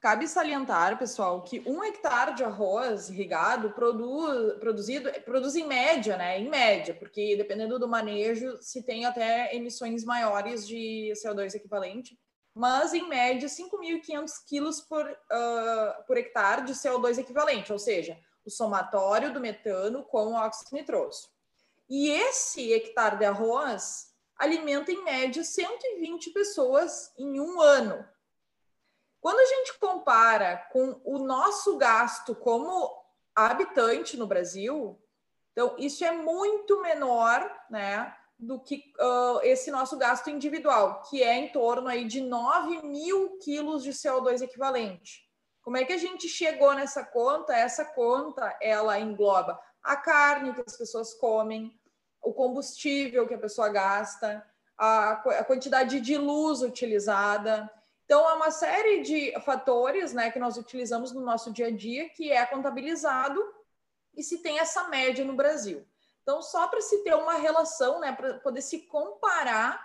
Cabe 0.00 0.28
salientar, 0.28 0.96
pessoal, 0.96 1.42
que 1.42 1.60
um 1.66 1.82
hectare 1.82 2.34
de 2.34 2.44
arroz 2.44 3.10
irrigado 3.10 3.70
produz, 3.70 4.56
produzido, 4.60 5.10
produz 5.22 5.56
em 5.56 5.66
média, 5.66 6.16
né? 6.16 6.38
Em 6.38 6.48
média, 6.48 6.94
porque 6.94 7.36
dependendo 7.36 7.80
do 7.80 7.88
manejo, 7.88 8.56
se 8.62 8.84
tem 8.84 9.04
até 9.04 9.52
emissões 9.56 10.04
maiores 10.04 10.66
de 10.68 11.12
CO2 11.16 11.56
equivalente, 11.56 12.16
mas 12.54 12.94
em 12.94 13.08
média 13.08 13.48
5.500 13.48 14.30
quilos 14.46 14.80
por, 14.80 15.04
uh, 15.04 16.06
por 16.06 16.16
hectare 16.16 16.64
de 16.64 16.74
CO2 16.74 17.18
equivalente, 17.18 17.72
ou 17.72 17.78
seja, 17.78 18.16
o 18.44 18.50
somatório 18.50 19.32
do 19.32 19.40
metano 19.40 20.04
com 20.04 20.28
o 20.28 20.34
óxido 20.34 20.76
nitroso. 20.76 21.28
E 21.90 22.08
esse 22.08 22.72
hectare 22.72 23.18
de 23.18 23.24
arroz 23.24 24.12
alimenta 24.36 24.92
em 24.92 25.02
média 25.02 25.42
120 25.42 26.30
pessoas 26.30 27.12
em 27.18 27.40
um 27.40 27.60
ano. 27.60 28.06
Quando 29.20 29.40
a 29.40 29.44
gente 29.44 29.78
compara 29.78 30.68
com 30.72 31.00
o 31.04 31.18
nosso 31.18 31.76
gasto 31.76 32.34
como 32.34 32.90
habitante 33.34 34.16
no 34.16 34.26
Brasil, 34.26 35.00
então 35.52 35.74
isso 35.78 36.04
é 36.04 36.12
muito 36.12 36.80
menor, 36.80 37.50
né, 37.68 38.14
do 38.38 38.60
que 38.60 38.92
uh, 39.00 39.40
esse 39.42 39.70
nosso 39.70 39.96
gasto 39.96 40.30
individual, 40.30 41.02
que 41.02 41.22
é 41.22 41.34
em 41.34 41.50
torno 41.50 41.88
aí 41.88 42.04
de 42.04 42.20
9 42.20 42.82
mil 42.86 43.38
quilos 43.38 43.82
de 43.82 43.90
CO2 43.90 44.42
equivalente. 44.42 45.28
Como 45.60 45.76
é 45.76 45.84
que 45.84 45.92
a 45.92 45.98
gente 45.98 46.28
chegou 46.28 46.72
nessa 46.72 47.04
conta? 47.04 47.52
Essa 47.52 47.84
conta, 47.84 48.56
ela 48.62 48.98
engloba 48.98 49.60
a 49.82 49.96
carne 49.96 50.54
que 50.54 50.62
as 50.66 50.76
pessoas 50.76 51.12
comem, 51.14 51.78
o 52.22 52.32
combustível 52.32 53.26
que 53.26 53.34
a 53.34 53.38
pessoa 53.38 53.68
gasta, 53.68 54.46
a, 54.76 55.10
a 55.10 55.44
quantidade 55.44 56.00
de 56.00 56.16
luz 56.16 56.62
utilizada. 56.62 57.70
Então, 58.08 58.26
há 58.26 58.36
uma 58.36 58.50
série 58.50 59.02
de 59.02 59.38
fatores 59.42 60.14
né, 60.14 60.30
que 60.30 60.38
nós 60.38 60.56
utilizamos 60.56 61.12
no 61.12 61.20
nosso 61.20 61.52
dia 61.52 61.66
a 61.66 61.70
dia 61.70 62.08
que 62.08 62.32
é 62.32 62.46
contabilizado 62.46 63.38
e 64.16 64.22
se 64.22 64.38
tem 64.38 64.58
essa 64.58 64.88
média 64.88 65.22
no 65.26 65.36
Brasil. 65.36 65.86
Então, 66.22 66.40
só 66.40 66.68
para 66.68 66.80
se 66.80 67.04
ter 67.04 67.14
uma 67.14 67.34
relação, 67.34 68.00
né, 68.00 68.10
para 68.10 68.38
poder 68.38 68.62
se 68.62 68.86
comparar 68.86 69.78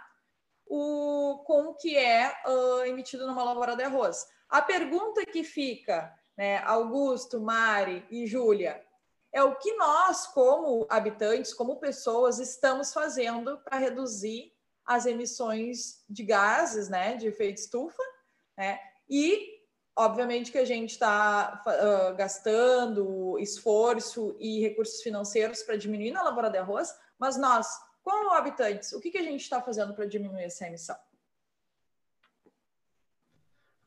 o, 0.66 1.44
com 1.46 1.64
o 1.66 1.74
que 1.74 1.98
é 1.98 2.34
uh, 2.48 2.86
emitido 2.86 3.28
numa 3.28 3.44
lavoura 3.44 3.76
de 3.76 3.84
arroz. 3.84 4.26
A 4.48 4.62
pergunta 4.62 5.26
que 5.26 5.44
fica, 5.44 6.10
né, 6.38 6.60
Augusto, 6.60 7.42
Mari 7.42 8.08
e 8.10 8.26
Júlia, 8.26 8.82
é 9.34 9.44
o 9.44 9.58
que 9.58 9.76
nós, 9.76 10.28
como 10.28 10.88
habitantes, 10.90 11.54
como 11.54 11.76
pessoas, 11.76 12.40
estamos 12.40 12.94
fazendo 12.94 13.58
para 13.66 13.80
reduzir 13.80 14.54
as 14.86 15.06
emissões 15.06 16.06
de 16.10 16.24
gases, 16.24 16.88
né, 16.88 17.18
de 17.18 17.28
efeito 17.28 17.58
estufa, 17.58 18.13
né, 18.58 18.80
e 19.10 19.54
Obviamente 19.96 20.52
que 20.52 20.58
a 20.58 20.66
gente 20.66 20.92
está 20.92 21.64
uh, 21.68 22.16
gastando 22.16 23.38
esforço 23.38 24.36
e 24.40 24.60
recursos 24.60 25.04
financeiros 25.04 25.62
para 25.62 25.76
diminuir 25.76 26.10
na 26.12 26.24
lavoura 26.24 26.50
de 26.50 26.58
arroz, 26.58 26.90
mas 27.20 27.38
nós, 27.38 27.68
como 28.02 28.32
habitantes, 28.32 28.92
o 28.94 29.00
que, 29.00 29.12
que 29.12 29.20
a 29.20 29.24
gente 29.24 29.42
está 29.42 29.62
fazendo 29.62 29.94
para 29.94 30.08
diminuir 30.08 30.46
essa 30.46 30.66
emissão? 30.66 30.96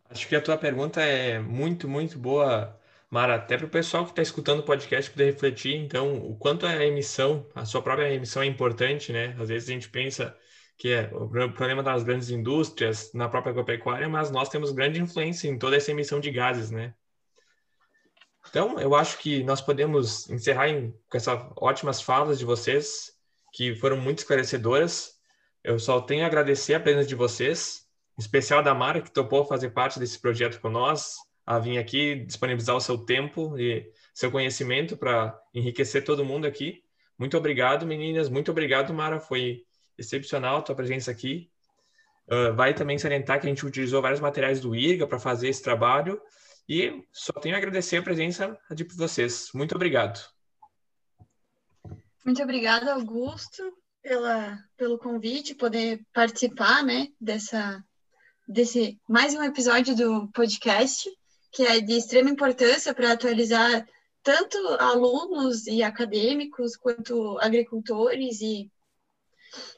Acho 0.09 0.29
que 0.29 0.37
a 0.37 0.40
tua 0.40 0.57
pergunta 0.57 1.02
é 1.02 1.40
muito, 1.40 1.88
muito 1.88 2.16
boa, 2.20 2.81
Mara, 3.11 3.35
até 3.35 3.57
para 3.57 3.66
o 3.66 3.70
pessoal 3.70 4.05
que 4.05 4.11
está 4.11 4.22
escutando 4.22 4.61
o 4.61 4.64
podcast 4.64 5.11
poder 5.11 5.33
refletir, 5.33 5.74
então, 5.74 6.14
o 6.18 6.37
quanto 6.37 6.66
a 6.66 6.87
emissão, 6.87 7.44
a 7.52 7.64
sua 7.64 7.83
própria 7.83 8.12
emissão 8.12 8.42
é 8.42 8.46
importante, 8.46 9.12
né? 9.12 9.37
Às 9.40 9.48
vezes 9.48 9.68
a 9.68 9.72
gente 9.72 9.88
pensa, 9.88 10.38
que 10.76 10.92
é 10.92 11.10
o 11.12 11.28
problema 11.28 11.82
das 11.82 12.02
grandes 12.02 12.30
indústrias 12.30 13.10
na 13.14 13.28
própria 13.28 13.50
agropecuária, 13.50 14.08
mas 14.08 14.30
nós 14.30 14.48
temos 14.48 14.72
grande 14.72 15.00
influência 15.00 15.48
em 15.48 15.58
toda 15.58 15.76
essa 15.76 15.90
emissão 15.90 16.20
de 16.20 16.30
gases, 16.30 16.70
né? 16.70 16.94
Então, 18.48 18.78
eu 18.78 18.94
acho 18.94 19.18
que 19.18 19.42
nós 19.42 19.60
podemos 19.60 20.28
encerrar 20.30 20.68
em, 20.68 20.92
com 21.10 21.16
essas 21.16 21.50
ótimas 21.56 22.00
falas 22.00 22.38
de 22.38 22.44
vocês, 22.44 23.12
que 23.52 23.74
foram 23.76 23.96
muito 23.96 24.18
esclarecedoras. 24.18 25.14
Eu 25.64 25.78
só 25.78 26.00
tenho 26.00 26.22
a 26.24 26.26
agradecer 26.26 26.74
a 26.74 26.80
presença 26.80 27.08
de 27.08 27.14
vocês, 27.14 27.86
em 28.16 28.20
especial 28.20 28.62
da 28.62 28.74
Mara, 28.74 29.00
que 29.00 29.10
topou 29.10 29.44
fazer 29.44 29.70
parte 29.70 29.98
desse 29.98 30.18
projeto 30.20 30.60
com 30.60 30.68
nós, 30.68 31.16
a 31.44 31.58
vir 31.58 31.78
aqui 31.78 32.16
disponibilizar 32.16 32.76
o 32.76 32.80
seu 32.80 32.98
tempo 32.98 33.58
e 33.58 33.90
seu 34.14 34.30
conhecimento 34.30 34.96
para 34.96 35.38
enriquecer 35.54 36.04
todo 36.04 36.24
mundo 36.24 36.46
aqui. 36.46 36.82
Muito 37.18 37.36
obrigado, 37.36 37.86
meninas. 37.86 38.28
Muito 38.28 38.50
obrigado, 38.50 38.92
Mara. 38.92 39.18
Foi 39.18 39.65
excepcional 39.98 40.59
a 40.59 40.62
tua 40.62 40.74
presença 40.74 41.11
aqui. 41.11 41.50
Uh, 42.28 42.54
vai 42.54 42.74
também 42.74 42.98
salientar 42.98 43.40
que 43.40 43.46
a 43.46 43.48
gente 43.48 43.64
utilizou 43.64 44.02
vários 44.02 44.20
materiais 44.20 44.61
do 44.61 44.74
IRGA 44.74 45.06
para 45.06 45.18
fazer 45.18 45.48
esse 45.48 45.62
trabalho 45.62 46.20
e 46.68 47.04
só 47.12 47.32
tenho 47.35 47.54
a 47.54 47.59
agradecer 47.59 47.98
a 47.98 48.02
presença 48.02 48.59
de 48.72 48.85
vocês. 48.85 49.50
Muito 49.54 49.74
obrigado. 49.76 50.20
Muito 52.24 52.42
obrigada, 52.42 52.94
Augusto, 52.94 53.62
pela, 54.02 54.59
pelo 54.76 54.98
convite, 54.98 55.54
poder 55.54 56.04
participar 56.12 56.82
né, 56.82 57.06
dessa, 57.20 57.80
desse 58.48 59.00
mais 59.09 59.35
um 59.35 59.42
episódio 59.44 59.94
do 59.94 60.28
podcast, 60.32 61.09
que 61.52 61.62
é 61.62 61.80
de 61.80 61.92
extrema 61.92 62.28
importância 62.28 62.92
para 62.92 63.12
atualizar 63.12 63.87
tanto 64.24 64.59
alunos 64.80 65.68
e 65.68 65.85
acadêmicos 65.85 66.76
quanto 66.76 67.38
agricultores 67.38 68.40
e 68.40 68.68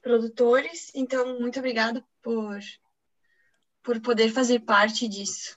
produtores. 0.03 0.91
Então, 0.95 1.39
muito 1.41 1.59
obrigada 1.59 2.05
por, 2.23 2.59
por 3.83 4.01
poder 4.01 4.31
fazer 4.31 4.61
parte 4.61 5.09
disso. 5.09 5.57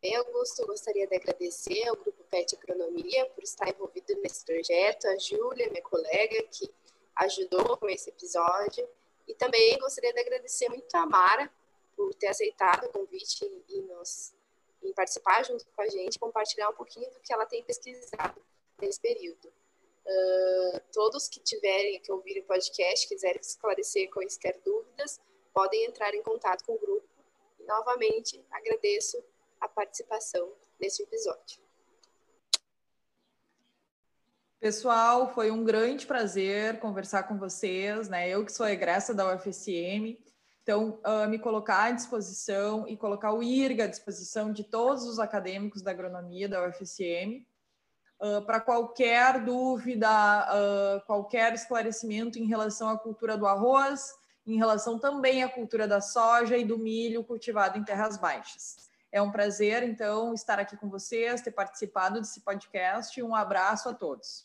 Bem, 0.00 0.14
Augusto, 0.16 0.66
gostaria 0.66 1.06
de 1.06 1.16
agradecer 1.16 1.88
ao 1.88 1.96
Grupo 1.96 2.22
PET 2.24 2.56
Agronomia 2.56 3.26
por 3.30 3.42
estar 3.42 3.68
envolvido 3.68 4.14
nesse 4.22 4.44
projeto, 4.44 5.08
a 5.08 5.18
Júlia, 5.18 5.68
minha 5.70 5.82
colega, 5.82 6.42
que 6.44 6.70
ajudou 7.16 7.76
com 7.76 7.88
esse 7.88 8.10
episódio, 8.10 8.88
e 9.26 9.34
também 9.34 9.76
gostaria 9.78 10.12
de 10.12 10.20
agradecer 10.20 10.68
muito 10.68 10.94
a 10.94 11.06
Mara 11.06 11.50
por 11.96 12.14
ter 12.14 12.28
aceitado 12.28 12.84
o 12.84 12.88
convite 12.90 13.44
e 13.68 13.80
nos 13.82 14.34
em 14.82 14.92
participar 14.92 15.44
junto 15.44 15.66
com 15.66 15.82
a 15.82 15.88
gente, 15.88 16.18
compartilhar 16.18 16.68
um 16.68 16.74
pouquinho 16.74 17.10
do 17.10 17.20
que 17.20 17.32
ela 17.32 17.46
tem 17.46 17.62
pesquisado 17.64 18.40
nesse 18.80 19.00
período. 19.00 19.52
Uh, 20.06 20.80
todos 20.92 21.28
que 21.28 21.40
tiverem, 21.40 22.00
que 22.00 22.12
ouvirem 22.12 22.40
o 22.40 22.46
podcast, 22.46 23.08
quiserem 23.08 23.40
esclarecer 23.40 24.08
quaisquer 24.08 24.60
dúvidas, 24.64 25.18
podem 25.52 25.84
entrar 25.84 26.14
em 26.14 26.22
contato 26.22 26.64
com 26.64 26.74
o 26.74 26.78
grupo. 26.78 27.08
E, 27.58 27.64
novamente, 27.64 28.44
agradeço 28.52 29.20
a 29.60 29.68
participação 29.68 30.52
nesse 30.78 31.02
episódio. 31.02 31.60
Pessoal, 34.60 35.34
foi 35.34 35.50
um 35.50 35.64
grande 35.64 36.06
prazer 36.06 36.78
conversar 36.78 37.24
com 37.24 37.36
vocês, 37.36 38.08
né? 38.08 38.28
Eu 38.28 38.44
que 38.44 38.52
sou 38.52 38.66
egressa 38.66 39.12
da 39.12 39.34
UFSM, 39.34 40.16
então 40.62 41.00
uh, 41.04 41.28
me 41.28 41.38
colocar 41.38 41.84
à 41.84 41.90
disposição 41.90 42.86
e 42.86 42.96
colocar 42.96 43.32
o 43.32 43.42
IRGA 43.42 43.84
à 43.84 43.86
disposição 43.86 44.52
de 44.52 44.62
todos 44.62 45.04
os 45.04 45.18
acadêmicos 45.18 45.82
da 45.82 45.90
agronomia 45.90 46.48
da 46.48 46.66
UFSM 46.66 47.44
Uh, 48.18 48.40
para 48.46 48.60
qualquer 48.60 49.44
dúvida, 49.44 50.08
uh, 50.08 51.06
qualquer 51.06 51.52
esclarecimento 51.52 52.38
em 52.38 52.46
relação 52.46 52.88
à 52.88 52.98
cultura 52.98 53.36
do 53.36 53.46
arroz, 53.46 54.14
em 54.46 54.56
relação 54.56 54.98
também 54.98 55.42
à 55.42 55.48
cultura 55.48 55.86
da 55.86 56.00
soja 56.00 56.56
e 56.56 56.64
do 56.64 56.78
milho 56.78 57.22
cultivado 57.24 57.78
em 57.78 57.84
terras 57.84 58.16
baixas. 58.16 58.88
É 59.12 59.20
um 59.20 59.30
prazer, 59.30 59.82
então, 59.82 60.32
estar 60.32 60.58
aqui 60.58 60.76
com 60.76 60.88
vocês, 60.88 61.42
ter 61.42 61.50
participado 61.50 62.20
desse 62.20 62.40
podcast 62.40 63.22
um 63.22 63.34
abraço 63.34 63.88
a 63.88 63.94
todos. 63.94 64.44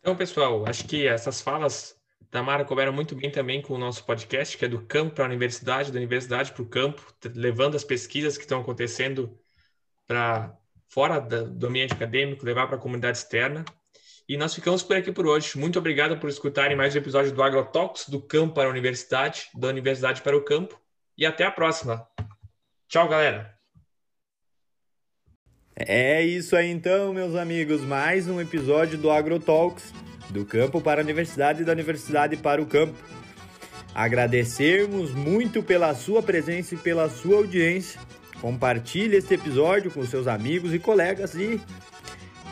Então, 0.00 0.16
pessoal, 0.16 0.66
acho 0.66 0.84
que 0.86 1.06
essas 1.06 1.40
falas 1.40 1.98
Tamara 2.30 2.64
couberam 2.64 2.92
muito 2.92 3.14
bem 3.14 3.30
também 3.30 3.62
com 3.62 3.74
o 3.74 3.78
nosso 3.78 4.04
podcast, 4.04 4.56
que 4.56 4.64
é 4.64 4.68
do 4.68 4.82
campo 4.82 5.14
para 5.14 5.24
a 5.24 5.26
universidade, 5.26 5.90
da 5.90 5.98
universidade 5.98 6.52
para 6.52 6.62
o 6.62 6.66
campo, 6.66 7.02
levando 7.34 7.74
as 7.74 7.84
pesquisas 7.84 8.36
que 8.36 8.44
estão 8.44 8.60
acontecendo 8.60 9.38
para 10.06 10.54
fora 10.88 11.20
do 11.20 11.66
ambiente 11.66 11.92
acadêmico, 11.92 12.44
levar 12.44 12.66
para 12.66 12.76
a 12.76 12.80
comunidade 12.80 13.18
externa. 13.18 13.64
E 14.28 14.36
nós 14.36 14.54
ficamos 14.54 14.82
por 14.82 14.96
aqui 14.96 15.10
por 15.10 15.26
hoje. 15.26 15.58
Muito 15.58 15.78
obrigado 15.78 16.18
por 16.18 16.28
escutarem 16.28 16.76
mais 16.76 16.94
um 16.94 16.98
episódio 16.98 17.32
do 17.32 17.42
AgroTalks, 17.42 18.08
do 18.08 18.20
campo 18.20 18.54
para 18.54 18.68
a 18.68 18.70
universidade, 18.70 19.48
da 19.54 19.68
universidade 19.68 20.20
para 20.22 20.36
o 20.36 20.44
campo. 20.44 20.78
E 21.16 21.24
até 21.24 21.44
a 21.44 21.50
próxima. 21.50 22.06
Tchau, 22.88 23.08
galera. 23.08 23.54
É 25.74 26.22
isso 26.22 26.56
aí 26.56 26.70
então, 26.70 27.12
meus 27.14 27.34
amigos. 27.34 27.82
Mais 27.82 28.28
um 28.28 28.40
episódio 28.40 28.98
do 28.98 29.10
AgroTalks, 29.10 29.92
do 30.30 30.44
campo 30.44 30.80
para 30.80 31.00
a 31.00 31.04
universidade 31.04 31.64
da 31.64 31.72
universidade 31.72 32.36
para 32.36 32.60
o 32.60 32.66
campo. 32.66 32.98
Agradecermos 33.94 35.12
muito 35.12 35.62
pela 35.62 35.94
sua 35.94 36.22
presença 36.22 36.74
e 36.74 36.78
pela 36.78 37.08
sua 37.08 37.36
audiência. 37.36 38.00
Compartilhe 38.40 39.16
este 39.16 39.34
episódio 39.34 39.90
com 39.90 40.04
seus 40.06 40.26
amigos 40.26 40.72
e 40.72 40.78
colegas 40.78 41.34
e 41.34 41.60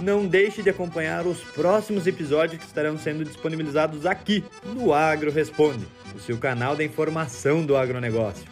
não 0.01 0.27
deixe 0.27 0.63
de 0.63 0.71
acompanhar 0.71 1.27
os 1.27 1.41
próximos 1.41 2.07
episódios 2.07 2.61
que 2.61 2.67
estarão 2.67 2.99
sendo 2.99 3.25
disponibilizados 3.25 4.05
aqui 4.05 4.45
no 4.65 4.93
Agro 4.93 5.31
Responde, 5.31 5.87
o 6.15 6.19
seu 6.19 6.37
canal 6.39 6.77
da 6.77 6.85
informação 6.85 7.65
do 7.65 7.77
agronegócio. 7.77 8.45